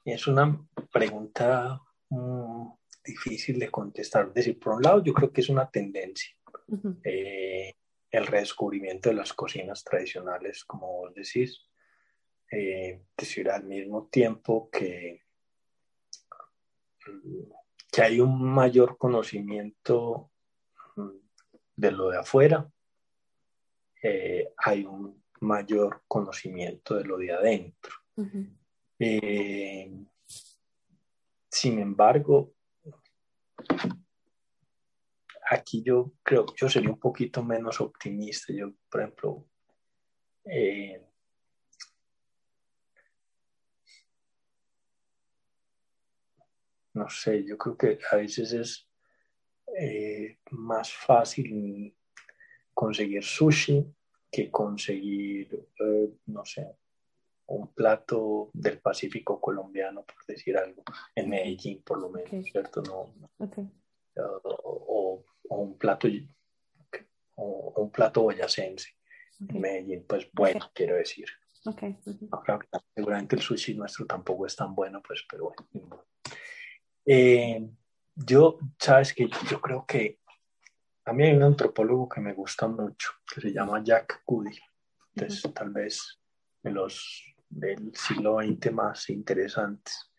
[0.04, 1.80] es una pregunta
[2.10, 2.68] mm,
[3.04, 4.28] difícil de contestar.
[4.28, 6.36] Es decir, por un lado, yo creo que es una tendencia.
[7.02, 7.74] Eh,
[8.10, 11.66] el redescubrimiento de las cocinas tradicionales, como vos decís,
[12.50, 15.22] eh, decir, al mismo tiempo que,
[17.92, 20.30] que hay un mayor conocimiento
[20.96, 21.08] mm,
[21.76, 22.68] de lo de afuera,
[24.02, 27.94] eh, hay un mayor conocimiento de lo de adentro.
[28.98, 29.90] Eh,
[31.48, 32.52] sin embargo,
[35.50, 38.52] aquí yo creo que yo sería un poquito menos optimista.
[38.52, 39.46] Yo, por ejemplo,
[40.44, 41.04] eh,
[46.94, 48.88] no sé, yo creo que a veces es
[49.76, 51.96] eh, más fácil
[52.72, 53.84] conseguir sushi
[54.30, 56.76] que conseguir, eh, no sé,
[57.46, 60.84] un plato del Pacífico colombiano, por decir algo,
[61.16, 62.80] en Medellín por lo menos, ¿cierto?
[62.82, 63.12] No,
[64.62, 65.24] o,
[65.56, 66.08] un plato
[67.36, 68.90] o, un plato boyacense
[69.48, 71.26] en Medellín, pues bueno, quiero decir.
[72.94, 76.04] seguramente el sushi nuestro tampoco es tan bueno, pues, pero bueno.
[77.06, 77.68] Eh,
[78.14, 80.20] yo, sabes que yo creo que
[81.06, 84.58] a mí hay un antropólogo que me gusta mucho, que se llama Jack Goody.
[85.14, 86.20] Entonces, tal vez
[86.62, 90.12] de los del siglo XX más interesantes.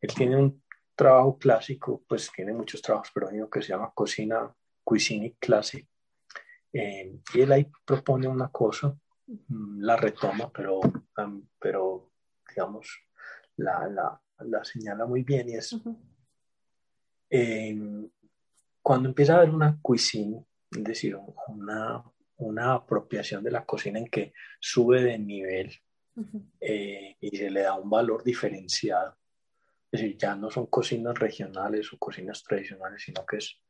[0.00, 0.62] Él tiene un
[0.94, 4.52] trabajo clásico, pues tiene muchos trabajos, pero hay uno que se llama Cocina,
[4.84, 5.86] Cuisine Classic.
[6.72, 10.80] Eh, y él ahí propone una cosa, mm, la retoma, pero,
[11.58, 12.12] pero
[12.48, 12.88] digamos,
[13.56, 15.76] la, la, la, señala muy bien y es
[18.82, 21.16] cuando empieza a haber una cuisine, es decir,
[21.48, 22.02] una,
[22.36, 25.72] una apropiación de la cocina en que sube de nivel
[26.60, 29.16] eh, y se le da un valor diferenciado,
[29.90, 33.61] es decir, ya no son cocinas regionales o cocinas tradicionales, sino que es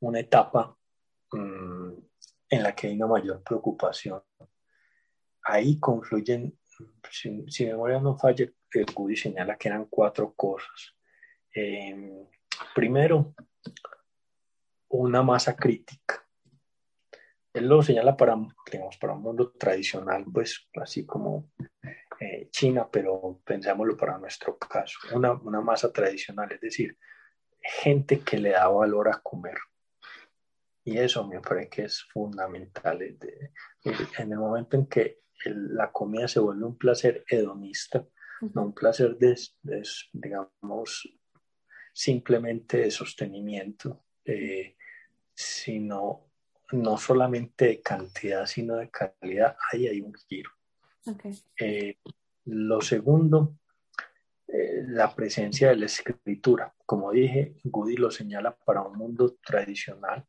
[0.00, 0.76] una etapa
[1.32, 1.92] mm,
[2.50, 4.22] en la que hay una mayor preocupación.
[5.42, 6.58] Ahí confluyen,
[7.10, 10.94] si, memoria no falla, el Goody señala que eran cuatro cosas.
[11.54, 12.26] Eh,
[12.74, 13.34] Primero,
[14.88, 16.26] una masa crítica.
[17.52, 18.36] Él lo señala para,
[18.70, 21.50] digamos, para un mundo tradicional, pues así como
[22.20, 24.98] eh, China, pero pensémoslo para nuestro caso.
[25.14, 26.98] Una, una masa tradicional, es decir,
[27.60, 29.56] gente que le da valor a comer.
[30.86, 33.02] Y eso me parece que es fundamental.
[33.02, 38.06] en el momento en que la comida se vuelve un placer hedonista,
[38.54, 39.36] no un placer de,
[40.12, 41.08] digamos,
[41.92, 44.76] simplemente de sostenimiento, eh,
[45.34, 46.30] sino
[46.70, 50.52] no solamente de cantidad, sino de calidad, ahí hay un giro.
[51.58, 51.98] Eh,
[52.44, 53.58] lo segundo,
[54.46, 56.72] eh, la presencia de la escritura.
[56.86, 60.24] Como dije, Goody lo señala para un mundo tradicional,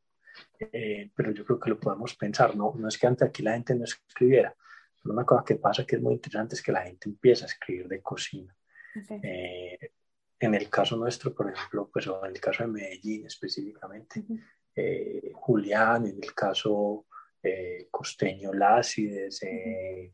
[1.16, 2.56] pero yo creo que lo podemos pensar.
[2.56, 4.56] No, no es que antes aquí la gente no escribiera,
[5.02, 7.48] pero una cosa que pasa que es muy interesante es que la gente empieza a
[7.48, 8.56] escribir de cocina.
[10.40, 14.24] En el caso nuestro, por ejemplo, pues en el caso de Medellín específicamente,
[14.76, 17.08] eh, Julián, en el caso
[17.42, 20.14] eh, Costeño Lácides, eh,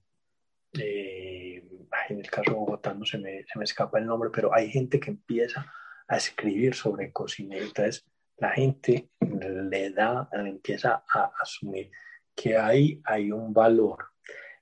[0.74, 4.72] en el caso de Bogotá no se me, se me, escapa el nombre, pero hay
[4.72, 5.72] gente que empieza
[6.08, 7.58] a escribir sobre cocina.
[7.58, 8.06] Entonces
[8.38, 9.10] la gente
[9.40, 11.92] le da, empieza a asumir
[12.36, 14.06] que ahí hay un valor.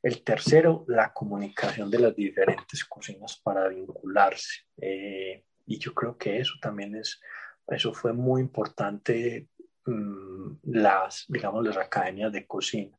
[0.01, 4.65] El tercero, la comunicación de las diferentes cocinas para vincularse.
[4.77, 7.21] Y yo creo que eso también es,
[7.67, 9.49] eso fue muy importante,
[9.85, 12.97] mm, las, digamos, las academias de cocina,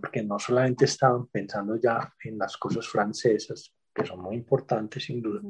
[0.00, 5.22] porque no solamente estaban pensando ya en las cosas francesas, que son muy importantes sin
[5.22, 5.42] duda,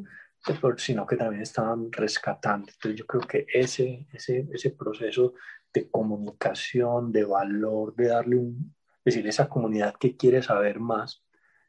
[0.76, 2.70] sino que también estaban rescatando.
[2.70, 5.34] Entonces yo creo que ese, ese, ese proceso
[5.72, 8.74] de comunicación, de valor, de darle un,
[9.04, 11.24] es decir, esa comunidad que quiere saber más,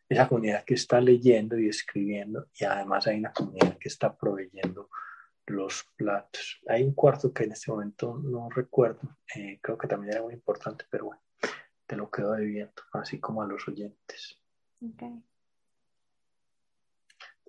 [0.10, 4.90] esa comunidad que está leyendo y escribiendo y además hay una comunidad que está proveyendo
[5.46, 6.62] los platos.
[6.68, 10.34] Hay un cuarto que en este momento no recuerdo, eh, creo que también era muy
[10.34, 11.22] importante, pero bueno,
[11.86, 14.42] te lo quedo debiendo, así como a los oyentes.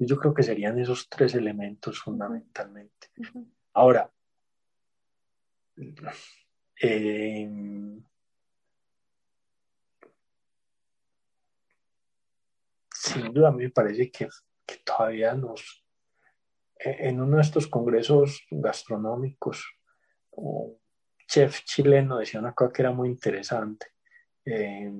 [0.07, 3.09] Yo creo que serían esos tres elementos fundamentalmente.
[3.75, 4.11] Ahora,
[6.85, 7.49] Eh,
[12.91, 14.29] sin duda a mí me parece que,
[14.67, 15.85] que todavía nos,
[16.77, 19.65] en uno de estos congresos gastronómicos,
[20.33, 20.79] un
[21.29, 23.87] chef chileno decía una cosa que era muy interesante,
[24.45, 24.91] eh,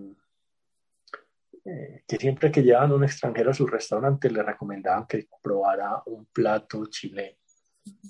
[1.65, 6.27] eh, que siempre que llevaban un extranjero a su restaurante le recomendaban que probara un
[6.27, 7.39] plato chileno,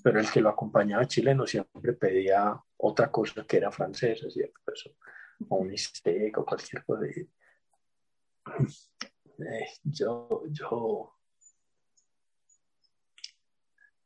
[0.02, 4.60] pero el que lo acompañaba chileno siempre pedía otra cosa que era francesa, ¿cierto?
[5.48, 7.06] o un steak o cualquier cosa.
[9.38, 11.14] Eh, yo, yo,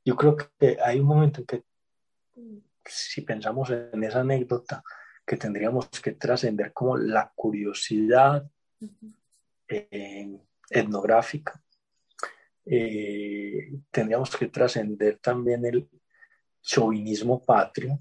[0.04, 1.64] yo creo que hay un momento en que,
[2.84, 4.82] si pensamos en esa anécdota,
[5.26, 8.48] que tendríamos que trascender como la curiosidad
[9.68, 10.38] eh,
[10.70, 11.62] etnográfica.
[12.64, 15.88] Eh, tendríamos que trascender también el
[16.62, 18.00] chauvinismo patrio,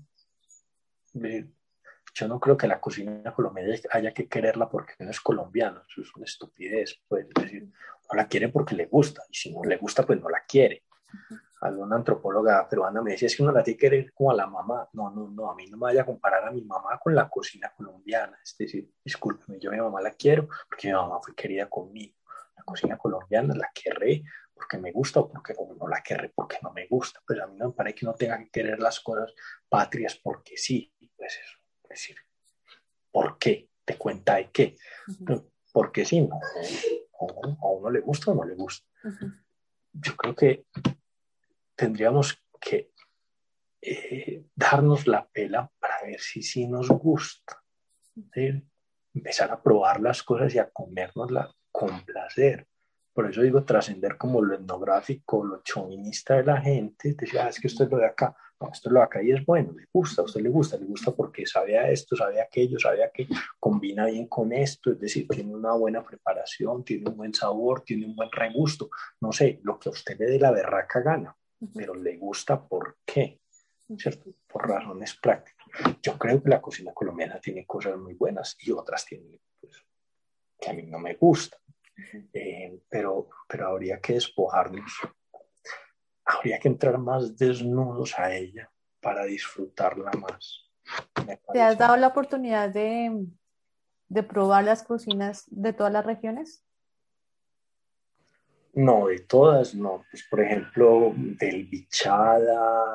[2.16, 6.02] yo no creo que la cocina colombiana haya que quererla porque no es colombiano, eso
[6.02, 9.64] es una estupidez, pues, es decir, no la quiere porque le gusta, y si no
[9.64, 10.84] le gusta, pues no la quiere.
[11.66, 14.48] Alguna antropóloga peruana me decía, es que uno la tiene que querer como a la
[14.48, 14.90] mamá.
[14.94, 17.30] No, no, no, a mí no me vaya a comparar a mi mamá con la
[17.30, 18.40] cocina colombiana.
[18.44, 22.16] Es decir, discúlpeme, yo a mi mamá la quiero porque mi mamá fue querida conmigo.
[22.56, 26.72] La cocina colombiana la querré porque me gusta o porque no la querré porque no
[26.72, 27.22] me gusta.
[27.26, 29.34] Pues a mí no me parece que uno tenga que querer las cosas
[29.68, 30.94] patrias porque sí.
[31.18, 32.18] Pues eso decir,
[33.12, 33.70] ¿por qué?
[33.84, 34.76] ¿Te cuenta de qué?
[35.72, 36.40] Porque sí, no,
[37.62, 38.88] a uno le gusta o no le gusta.
[39.94, 40.66] Yo creo que
[41.76, 42.92] tendríamos que
[43.82, 47.62] eh, darnos la pela para ver si sí nos gusta.
[49.14, 52.68] Empezar a probar las cosas y a comérnoslas con placer.
[53.14, 57.14] Por eso digo trascender como lo etnográfico, lo chauvinista de la gente.
[57.14, 58.36] Decía, ah, es que esto es lo de acá
[58.72, 61.46] esto lo acá y es bueno, le gusta, a usted le gusta, le gusta porque
[61.46, 63.28] sabe a esto, sabe a aquello, sabe a que
[63.60, 68.06] combina bien con esto, es decir, tiene una buena preparación, tiene un buen sabor, tiene
[68.06, 68.90] un buen regusto,
[69.22, 71.36] no sé, lo que a usted le dé la berraca gana,
[71.74, 73.42] pero le gusta ¿por qué?
[73.98, 74.32] ¿Cierto?
[74.48, 75.68] Por razones prácticas.
[76.02, 79.86] Yo creo que la cocina colombiana tiene cosas muy buenas y otras tiene pues,
[80.60, 81.60] que a mí no me gustan,
[82.34, 84.92] eh, pero, pero habría que despojarnos
[86.26, 90.72] habría que entrar más desnudos a ella para disfrutarla más.
[91.54, 93.28] ¿Te has dado la oportunidad de,
[94.08, 96.65] de probar las cocinas de todas las regiones?
[98.76, 100.06] No, de todas no.
[100.10, 102.86] Pues, por ejemplo, del Bichada,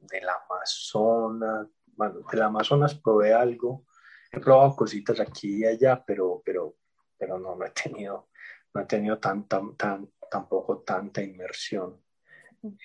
[0.00, 1.68] del Amazonas.
[1.96, 3.86] Bueno, del Amazonas probé algo.
[4.30, 6.76] He probado cositas aquí y allá, pero, pero,
[7.16, 8.28] pero no, no he tenido,
[8.74, 12.04] no he tenido tan, tan, tan, tampoco tanta inmersión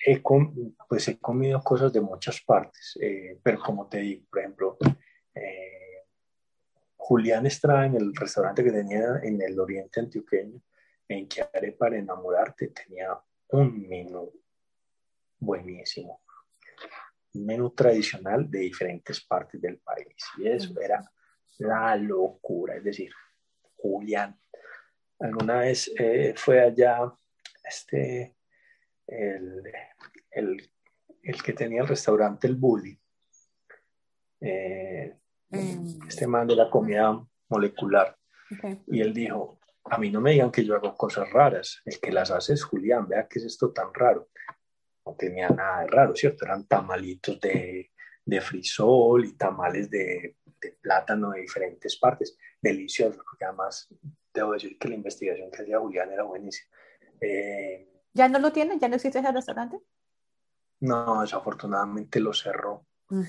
[0.06, 0.22] he,
[0.88, 4.76] pues he comido cosas de muchas partes, eh, pero como te digo, por ejemplo,
[5.34, 6.04] eh,
[6.96, 10.60] Julián Estrada en el restaurante que tenía en el oriente antioqueño,
[11.10, 14.32] en haré para enamorarte, tenía un menú
[15.38, 16.22] buenísimo,
[17.34, 21.10] un menú tradicional de diferentes partes del país, y eso era
[21.58, 23.12] la locura, es decir,
[23.76, 24.38] Julián,
[25.18, 27.12] alguna vez eh, fue allá,
[27.64, 28.36] este,
[29.06, 30.70] el,
[31.44, 32.98] que tenía el restaurante El Bully,
[34.40, 35.16] eh,
[35.50, 36.06] mm.
[36.08, 38.16] este man de la comida molecular.
[38.88, 39.59] Y él dijo,
[39.90, 42.62] a mí no me digan que yo hago cosas raras, el que las hace es
[42.62, 44.28] Julián, vea qué es esto tan raro.
[45.04, 46.44] No tenía nada de raro, ¿cierto?
[46.44, 47.90] Eran tamalitos de,
[48.24, 53.88] de frisol y tamales de, de, plátano de diferentes partes, deliciosos, porque además
[54.32, 56.70] debo decir que la investigación que hacía Julián era buenísima.
[57.20, 58.78] Eh, ¿Ya no lo tiene?
[58.78, 59.80] ¿Ya no existe ese restaurante?
[60.80, 62.86] No, desafortunadamente lo cerró.
[63.08, 63.22] Mm.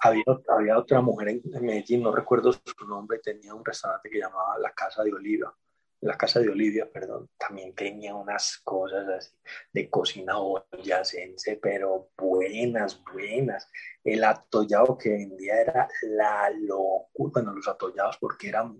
[0.00, 4.58] Había, había, otra mujer en, Medellín, no recuerdo su nombre, tenía un restaurante que llamaba
[4.58, 5.54] La Casa de Oliva.
[6.00, 9.32] La Casa de Olivia, perdón, también tenía unas cosas así
[9.72, 13.68] de cocina boyacense, pero buenas, buenas.
[14.04, 18.78] El atollado que vendía era la locura, bueno, los atollados porque eran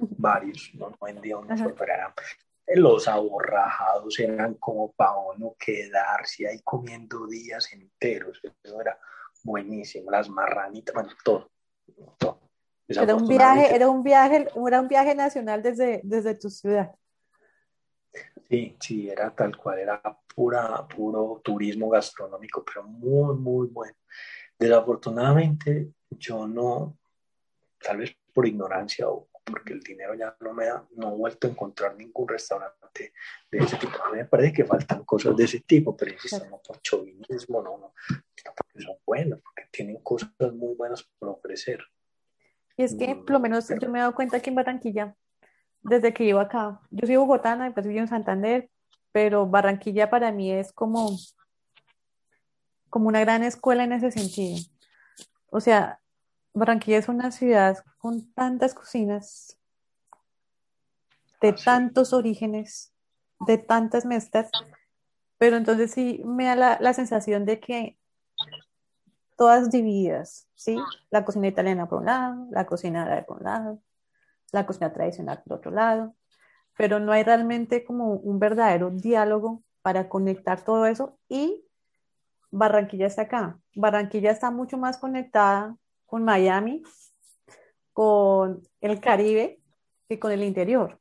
[0.00, 2.12] varios, no, vendía uno solo, pero eran
[2.74, 8.40] los aborrajados eran como para uno quedarse ahí comiendo días enteros.
[8.62, 8.98] Eso era
[9.42, 10.10] buenísimo.
[10.10, 11.50] Las marranitas, bueno, todo.
[12.88, 16.94] Era un viaje, era un viaje, era un viaje nacional desde, desde tu ciudad.
[18.48, 20.02] Sí, sí, era tal cual, era
[20.34, 23.96] pura, puro turismo gastronómico, pero muy, muy bueno.
[24.58, 26.98] Desafortunadamente, yo no,
[27.80, 31.46] tal vez por ignorancia o porque el dinero ya no me da, no he vuelto
[31.46, 33.12] a encontrar ningún restaurante
[33.50, 34.02] de ese tipo.
[34.04, 37.62] A mí me parece que faltan cosas de ese tipo, pero insisto, no por chauvinismo,
[37.62, 41.80] no, no, porque son buenos, porque tienen cosas muy buenas por ofrecer.
[42.76, 45.14] Y es que, por lo menos, yo me he dado cuenta que en Barranquilla,
[45.82, 48.70] desde que vivo acá, yo soy bogotana, después vivo en Santander,
[49.12, 51.16] pero Barranquilla para mí es como,
[52.88, 54.58] como una gran escuela en ese sentido.
[55.50, 56.00] O sea,
[56.54, 59.58] Barranquilla es una ciudad con tantas cocinas,
[61.40, 62.94] de ah, tantos orígenes,
[63.40, 64.50] de tantas mezclas,
[65.38, 67.98] pero entonces sí me da la, la sensación de que
[69.42, 70.78] todas divididas, ¿sí?
[71.10, 73.82] La cocina italiana por un lado, la cocina árabe por un lado,
[74.52, 76.14] la cocina tradicional por otro lado,
[76.76, 81.64] pero no hay realmente como un verdadero diálogo para conectar todo eso y
[82.52, 83.58] Barranquilla está acá.
[83.74, 85.76] Barranquilla está mucho más conectada
[86.06, 86.84] con Miami,
[87.92, 89.60] con el Caribe
[90.08, 91.00] que con el interior.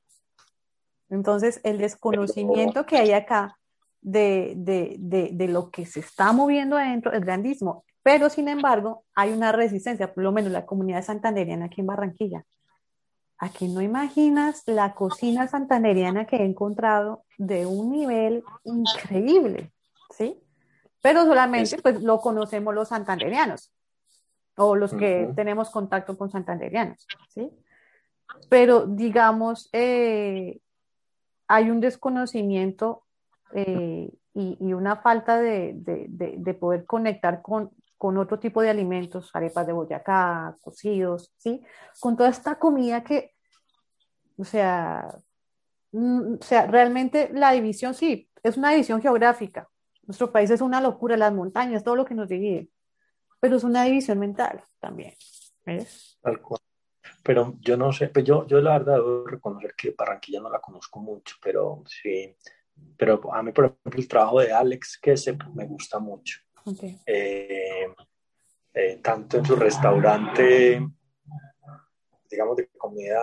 [1.12, 3.60] Entonces, el desconocimiento que hay acá
[4.02, 7.86] de, de, de, de, lo que se está moviendo adentro es grandísimo.
[8.04, 12.46] Pero, sin embargo, hay una resistencia, por lo menos la comunidad santanderiana aquí en Barranquilla.
[13.38, 19.72] Aquí no imaginas la cocina santanderiana que he encontrado de un nivel increíble,
[20.12, 20.40] ¿sí?
[21.02, 23.74] Pero solamente pues lo conocemos los santanderianos
[24.58, 27.50] o los que tenemos contacto con santanderianos, ¿sí?
[28.48, 30.60] Pero digamos, eh,
[31.48, 33.04] hay un desconocimiento
[33.54, 36.06] eh, y, y, una falta de, de,
[36.38, 37.72] de, poder conectar con,
[38.02, 41.62] con otro tipo de alimentos, arepas de Boyacá, cocidos, ¿sí?
[42.00, 43.36] Con toda esta comida que,
[44.38, 45.20] o sea,
[45.92, 49.70] mm, o sea, realmente la división sí, es una división geográfica.
[50.08, 52.70] Nuestro país es una locura, las montañas, todo lo que nos divide,
[53.40, 55.14] pero es una división mental también.
[56.24, 56.62] Tal cual.
[57.22, 60.60] Pero yo no sé, pues yo, yo la verdad debo reconocer que Barranquilla no la
[60.60, 62.36] conozco mucho, pero sí,
[62.98, 66.40] pero a mí, por ejemplo, el trabajo de Alex, que se, me gusta mucho.
[67.06, 67.94] Eh,
[68.74, 70.88] eh, tanto en su restaurante,
[72.30, 73.22] digamos, de comida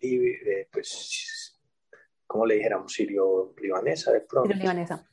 [0.00, 1.58] libre, pues,
[2.26, 4.48] como le dijéramos, sirio-libanesa de pronto.
[4.48, 5.08] Sirio-libanesa.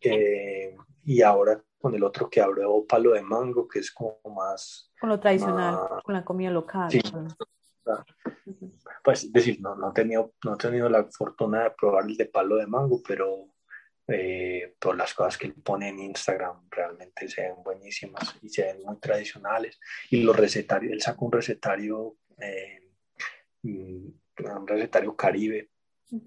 [0.00, 4.92] Eh, y ahora con el otro que abrió Palo de Mango, que es como más...
[5.00, 6.90] Con lo tradicional, con la comida local.
[6.90, 7.00] Sí.
[9.02, 12.26] Pues decir, no, no, he tenido, no he tenido la fortuna de probar el de
[12.26, 13.51] Palo de Mango, pero
[14.12, 18.64] eh, todas las cosas que él pone en Instagram realmente se ven buenísimas y se
[18.64, 19.80] ven muy tradicionales.
[20.10, 22.90] Y los recetarios, él sacó un recetario, eh,
[23.62, 24.06] mm,
[24.44, 25.70] un recetario caribe,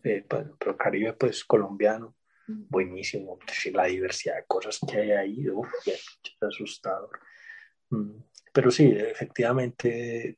[0.04, 2.16] eh, pues, pero caribe pues colombiano,
[2.48, 3.40] buenísimo.
[3.72, 6.06] la diversidad de cosas que hay ahí, uf, es
[6.42, 7.20] asustador.
[7.90, 8.18] Mm,
[8.52, 10.38] pero sí, efectivamente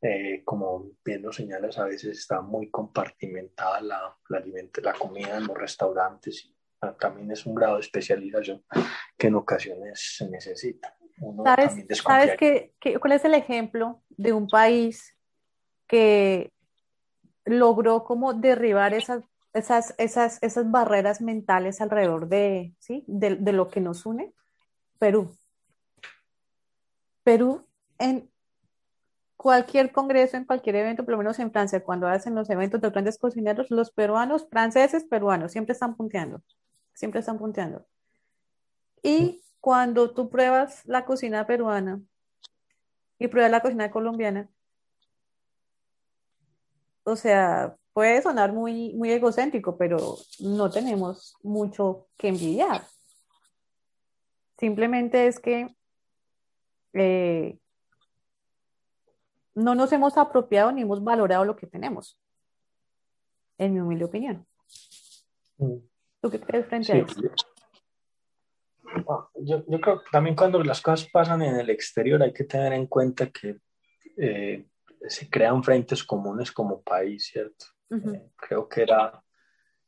[0.00, 4.42] eh, como viendo señales, a veces está muy compartimentada la, la,
[4.82, 8.64] la comida en los restaurantes y ah, también es un grado de especialización
[9.16, 10.96] que en ocasiones se necesita.
[11.42, 15.16] ¿Sabes, ¿sabes qué, cuál es el ejemplo de un país
[15.88, 16.52] que
[17.44, 23.04] logró como derribar esas, esas, esas, esas barreras mentales alrededor de, ¿sí?
[23.08, 24.32] de, de lo que nos une?
[25.00, 25.34] Perú.
[27.24, 27.66] Perú
[27.98, 28.30] en
[29.38, 32.90] cualquier congreso, en cualquier evento, por lo menos en Francia, cuando hacen los eventos de
[32.90, 36.42] grandes cocineros, los peruanos, franceses, peruanos, siempre están punteando,
[36.92, 37.86] siempre están punteando.
[39.00, 42.02] Y cuando tú pruebas la cocina peruana
[43.20, 44.50] y pruebas la cocina colombiana,
[47.04, 52.82] o sea, puede sonar muy, muy egocéntrico, pero no tenemos mucho que envidiar.
[54.58, 55.76] Simplemente es que
[56.94, 57.56] eh,
[59.58, 62.18] no nos hemos apropiado ni hemos valorado lo que tenemos,
[63.58, 64.46] en mi humilde opinión.
[65.58, 65.78] Mm.
[66.20, 67.20] ¿Tú qué crees frente a eso?
[69.08, 72.44] Ah, yo, yo, creo que también cuando las cosas pasan en el exterior hay que
[72.44, 73.58] tener en cuenta que
[74.16, 74.66] eh,
[75.06, 77.66] se crean frentes comunes como país, ¿cierto?
[77.90, 79.22] Eh, creo que era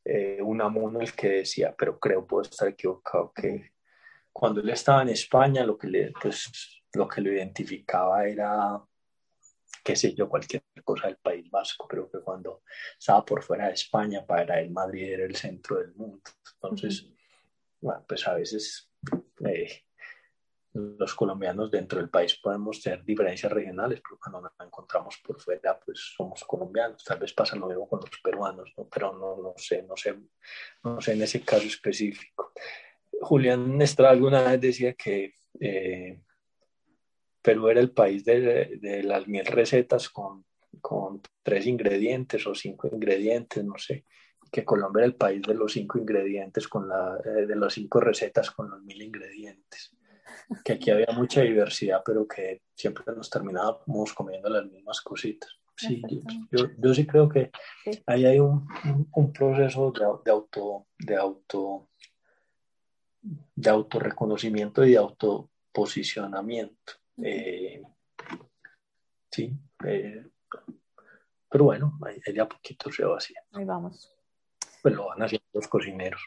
[0.03, 3.71] eh, Unamuno el que decía, pero creo puedo estar equivocado, que
[4.31, 8.81] cuando él estaba en España lo que, le, pues, lo, que lo identificaba era
[9.83, 11.87] qué sé yo, cualquier cosa del País Vasco.
[11.87, 12.63] Creo que cuando
[12.97, 16.21] estaba por fuera de España, para él Madrid era el centro del mundo.
[16.55, 17.07] Entonces,
[17.79, 18.91] bueno, pues a veces
[19.45, 19.83] eh,
[20.73, 25.79] los colombianos dentro del país podemos tener diferencias regionales, pero cuando nos encontramos por fuera,
[25.79, 27.03] pues somos colombianos.
[27.03, 28.87] Tal vez pasa lo mismo con los peruanos, ¿no?
[28.87, 30.15] pero no, no sé, no sé,
[30.83, 32.53] no sé en ese caso específico.
[33.21, 36.21] Julián Nestra alguna vez decía que eh,
[37.41, 40.45] Perú era el país de, las mil recetas con,
[40.79, 44.05] con tres ingredientes o cinco ingredientes, no sé,
[44.51, 47.99] que Colombia era el país de los cinco ingredientes, con la, eh, de las cinco
[47.99, 49.95] recetas con los mil ingredientes.
[50.63, 55.49] Que aquí había mucha diversidad, pero que siempre nos terminábamos comiendo las mismas cositas.
[55.75, 56.01] Sí,
[56.51, 57.49] yo, yo, sí creo que
[58.05, 58.67] ahí hay un,
[59.13, 61.89] un, proceso de, de, auto, de auto
[63.21, 66.93] de autorreconocimiento y de autoposicionamiento.
[67.17, 67.83] Eh,
[69.31, 69.53] sí,
[69.85, 70.25] eh,
[71.49, 73.49] pero bueno, ahí, ahí a poquito se va haciendo.
[73.53, 74.15] Ahí vamos
[74.81, 76.21] pues lo van haciendo los cocineros.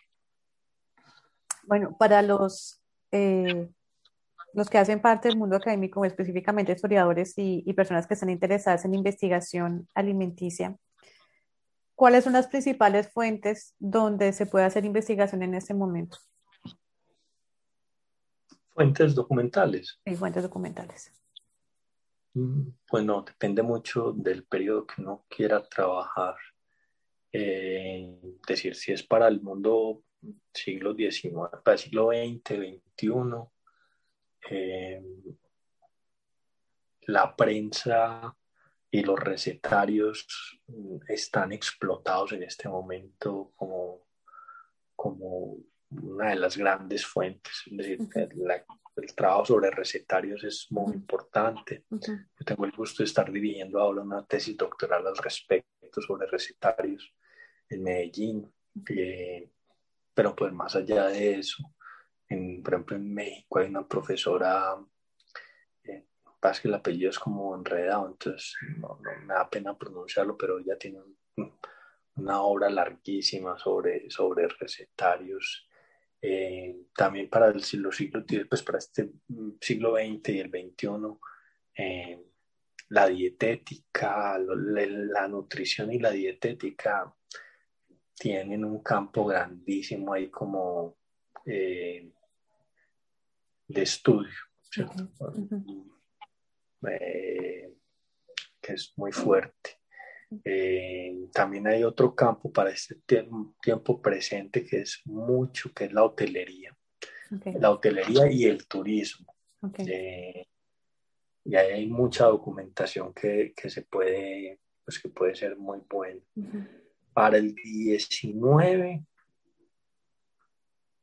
[1.65, 2.81] Bueno, para los,
[3.11, 3.71] eh,
[4.53, 8.95] los que hacen parte del mundo académico, específicamente historiadores y, personas que están interesadas en
[8.95, 10.77] investigación alimenticia,
[11.95, 16.19] ¿cuáles son las principales fuentes donde se puede hacer investigación en este momento?
[18.75, 20.01] Fuentes documentales.
[20.05, 21.13] Sí, fuentes documentales.
[22.35, 26.35] Mm, bueno, depende mucho del periodo que uno quiera trabajar.
[27.33, 30.03] Eh, decir, si es para el mundo
[30.53, 33.11] siglo XIX, para el siglo XX, XXI,
[34.51, 35.03] eh,
[37.03, 38.37] la prensa
[38.91, 40.61] y los recetarios
[41.09, 44.07] están explotados en este momento como,
[44.97, 45.59] como
[46.03, 47.63] una de las grandes fuentes.
[47.67, 47.99] Es decir,
[48.97, 51.85] el trabajo sobre recetarios es muy importante.
[51.91, 57.15] Yo tengo el gusto de estar dirigiendo ahora una tesis doctoral al respecto sobre recetarios
[57.69, 58.53] en Medellín,
[58.89, 59.51] eh,
[60.13, 61.75] pero pues más allá de eso,
[62.29, 64.77] en, por ejemplo en México hay una profesora,
[65.85, 66.05] eh,
[66.41, 70.77] pasa que el apellido es como enredado, entonces no, me da pena pronunciarlo, pero ella
[70.79, 71.01] tiene
[72.17, 75.69] una obra larguísima sobre, sobre recetarios.
[76.27, 79.11] Eh, también para el siglo, siglo, pues para este
[79.61, 80.89] siglo XX y el XXI,
[81.77, 82.25] eh,
[82.89, 87.15] la dietética, la nutrición y la dietética
[88.15, 90.97] tienen un campo grandísimo ahí como
[91.45, 92.11] eh,
[93.69, 94.31] de estudio,
[96.89, 97.75] eh,
[98.63, 99.79] que es muy fuerte.
[100.45, 102.97] Eh, también hay otro campo para este
[103.61, 106.77] tiempo presente que es mucho, que es la hotelería.
[107.59, 109.35] La hotelería y el turismo.
[111.45, 116.21] y ahí hay mucha documentación que, que, se puede, pues que puede ser muy buena
[117.15, 119.07] para el 19.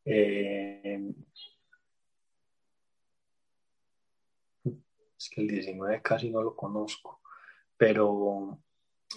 [0.05, 1.13] Eh,
[5.17, 7.21] es que el 19 casi no lo conozco,
[7.77, 8.59] pero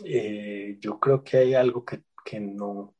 [0.04, 2.94] eh, yo creo que hay algo que, que, no,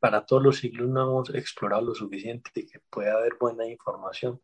[0.00, 4.40] para todos los siglos no hemos explorado lo suficiente y que puede haber buena información,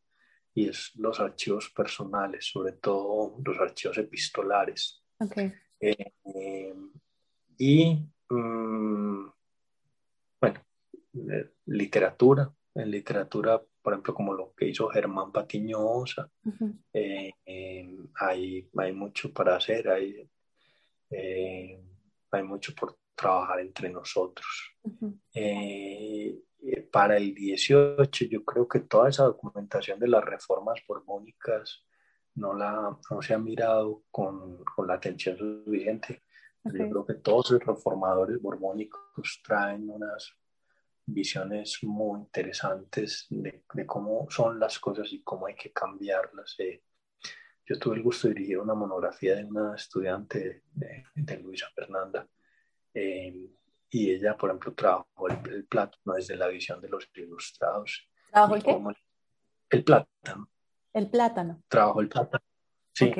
[0.54, 5.02] y es los archivos personales, sobre todo los archivos epistolares.
[5.18, 5.52] Okay.
[5.80, 6.74] Eh,
[7.58, 9.26] y, mm,
[10.40, 10.60] bueno,
[11.30, 16.30] eh, literatura, en literatura, por ejemplo, como lo que hizo Germán Patiñosa,
[16.92, 20.28] eh, em, hay, hay, mucho para hacer, hay,
[21.10, 21.82] eh,
[22.30, 24.76] hay mucho por trabajar entre nosotros.
[26.90, 31.84] para el 18, yo creo que toda esa documentación de las reformas borbónicas
[32.34, 36.22] no, la, no se ha mirado con, con la atención suficiente
[36.72, 40.32] yo creo que todos los reformadores borbónicos traen unas
[41.04, 46.56] visiones muy interesantes de, cómo son las cosas y cómo hay que cambiarlas.
[46.58, 46.82] Eh,
[47.66, 52.26] yo tuve el gusto de dirigir una monografía de una estudiante de, Luisa Fernanda
[52.94, 53.50] eh,
[53.90, 58.08] y ella, por ejemplo, trabajó el, el, plátano desde la visión de los ilustrados.
[58.30, 58.76] ¿Trabajó el qué?
[59.70, 60.50] el plátano.
[60.92, 61.62] El plátano.
[61.68, 62.44] Trabajó el plátano.
[62.92, 63.12] Sí.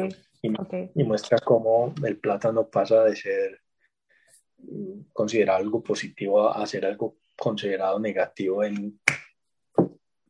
[0.42, 3.62] Y, muestra cómo el plátano pasa de ser
[5.12, 9.00] considerado algo positivo a ser algo considerado negativo en,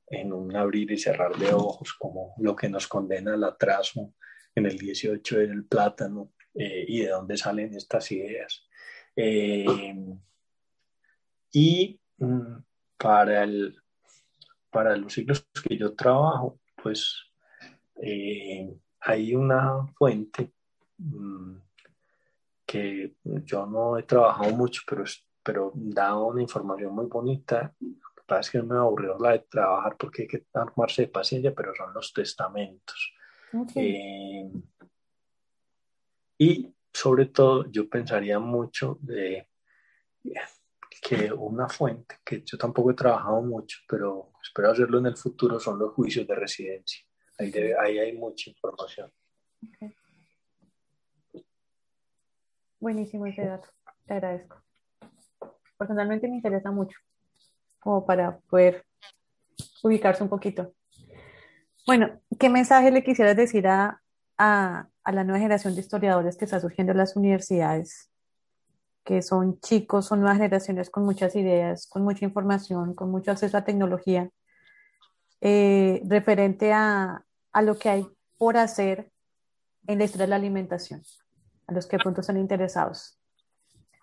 [0.08, 4.14] en un abrir y cerrar de ojos, como lo que nos condena al atraso
[4.54, 8.66] en el 18 del plátano eh, y de dónde salen estas ideas.
[9.14, 9.66] Eh,
[11.52, 12.56] y mm,
[12.96, 13.76] para, el,
[14.70, 17.24] para los siglos que yo trabajo, pues
[18.02, 20.52] eh, hay una fuente
[20.98, 21.56] mm,
[22.64, 25.04] que yo no he trabajado mucho, pero,
[25.42, 27.74] pero da una información muy bonita.
[28.26, 31.74] Pasa es que me aburrió la de trabajar porque hay que armarse de paciencia, pero
[31.74, 33.14] son los testamentos.
[33.76, 34.50] Eh,
[36.38, 39.48] y sobre todo, yo pensaría mucho de
[41.00, 45.60] que una fuente, que yo tampoco he trabajado mucho, pero espero hacerlo en el futuro,
[45.60, 47.04] son los juicios de residencia.
[47.38, 49.12] Ahí, hay mucha información.
[52.80, 53.68] Buenísimo ese dato,
[54.06, 54.62] te agradezco.
[55.78, 56.98] Personalmente me interesa mucho,
[57.86, 58.84] como para poder
[59.84, 60.74] ubicarse un poquito.
[61.86, 64.02] Bueno, ¿qué mensaje le quisieras decir a,
[64.36, 68.10] a, a la nueva generación de historiadores que está surgiendo en las universidades?
[69.04, 73.56] que son chicos, son nuevas generaciones con muchas ideas, con mucha información, con mucho acceso
[73.56, 74.28] a tecnología,
[75.40, 78.06] eh, referente a, a, lo que hay
[78.36, 79.12] por hacer
[79.86, 81.02] en la historia de la alimentación,
[81.68, 83.20] a los que puntos están interesados.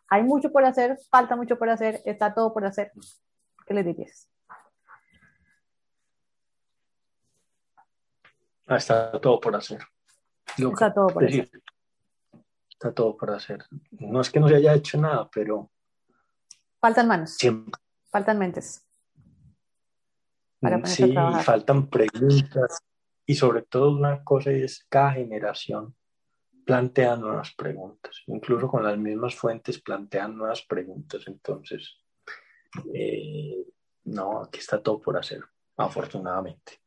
[0.08, 2.94] Hay mucho por hacer, falta mucho por hacer, está todo por hacer.
[3.66, 4.30] ¿Qué le dirías?
[8.68, 9.82] Ah, está todo por hacer.
[10.58, 11.52] está todo por hacer.
[12.70, 13.66] Está todo por hacer.
[13.92, 15.70] No es que no se haya hecho nada, pero...
[16.80, 17.36] Faltan manos.
[17.36, 17.82] Siempre.
[18.10, 18.86] Faltan mentes.
[20.60, 21.14] Para sí,
[21.44, 22.84] faltan preguntas.
[23.26, 25.96] Y sobre todo una cosa es cada generación
[26.66, 28.24] plantea nuevas preguntas.
[28.28, 31.24] Incluso con las mismas fuentes plantean nuevas preguntas.
[31.28, 32.03] Entonces,
[32.94, 33.66] eh,
[34.06, 35.44] no, aquí está todo por hacer,
[35.78, 36.80] afortunadamente.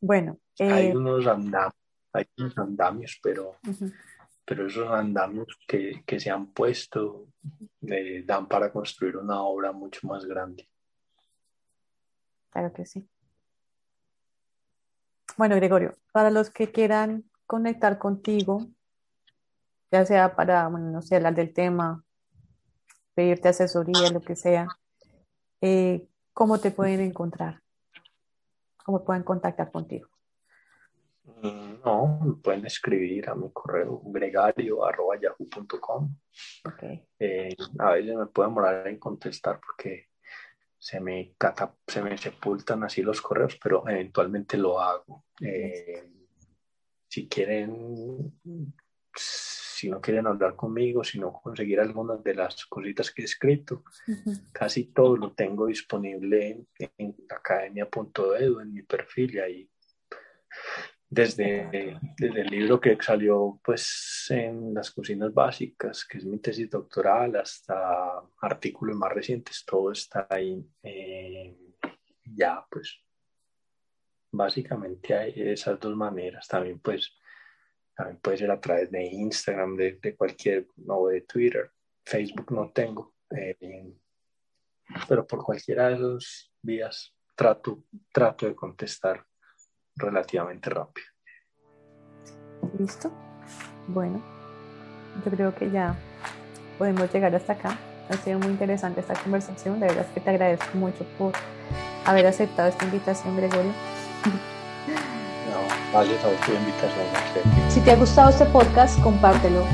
[0.00, 0.38] Bueno.
[0.58, 1.74] hay eh, unos andamios,
[2.12, 3.56] hay unos andamios, pero,
[4.44, 7.28] pero esos andamios que, que se han puesto
[7.80, 10.68] le dan para construir una obra mucho más grande.
[12.50, 13.08] Claro que sí.
[15.36, 18.66] Bueno, Gregorio, para los que quieran conectar contigo,
[19.90, 22.05] ya sea para, bueno, no sé, hablar del tema,
[23.16, 24.68] pedirte asesoría, lo que sea,
[25.62, 27.62] eh, ¿cómo te pueden encontrar?
[28.84, 30.08] ¿Cómo pueden contactar contigo?
[31.24, 36.14] Mm, no, me pueden escribir a mi correo gregario.yahoo.com.
[36.66, 37.08] Okay.
[37.18, 40.08] Eh, a veces me pueden demorar en contestar porque
[40.78, 41.34] se me,
[41.86, 45.24] se me sepultan así los correos, pero eventualmente lo hago.
[45.40, 46.06] Eh,
[47.08, 48.38] si quieren,
[49.76, 53.84] si no quieren hablar conmigo, sino conseguir algunas de las cositas que he escrito,
[54.50, 59.70] casi todo lo tengo disponible en, academia.edu, en mi perfil, y ahí
[61.08, 66.70] desde, desde, el libro que salió pues en las cocinas básicas, que es mi tesis
[66.70, 70.66] doctoral, hasta artículos más recientes, todo está ahí.
[70.82, 71.54] Eh,
[72.24, 72.98] ya, pues
[74.32, 76.48] básicamente hay esas dos maneras.
[76.48, 77.16] También pues
[77.96, 81.70] también puede ser a través de Instagram, de, cualquier, o de Twitter.
[82.04, 83.94] Facebook no tengo, eh,
[85.08, 87.82] pero por cualquiera de esos vías trato,
[88.12, 89.24] trato de contestar
[89.96, 91.06] relativamente rápido.
[92.78, 93.10] ¿Listo?
[93.88, 94.22] Bueno,
[95.24, 95.96] yo creo que ya
[96.78, 97.78] podemos llegar hasta acá.
[98.10, 99.80] Ha sido muy interesante esta conversación.
[99.80, 101.32] De verdad es que te agradezco mucho por
[102.04, 103.72] haber aceptado esta invitación, Gregorio.
[107.68, 109.64] Si te ha gustado este podcast, compártelo.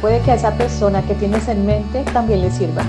[0.00, 2.82] Puede que a esa persona que tienes en mente también le sirva.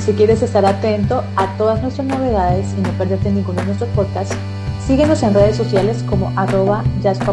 [0.00, 4.36] Si quieres estar atento a todas nuestras novedades y no perderte ninguno de nuestros podcasts,
[4.90, 6.82] Síguenos en redes sociales como arroba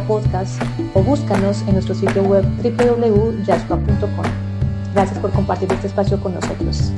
[0.08, 0.62] Podcast
[0.94, 4.26] o búscanos en nuestro sitio web www.jaspa.com.
[4.94, 6.92] Gracias por compartir este espacio con nosotros.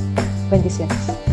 [0.52, 1.29] Bendiciones.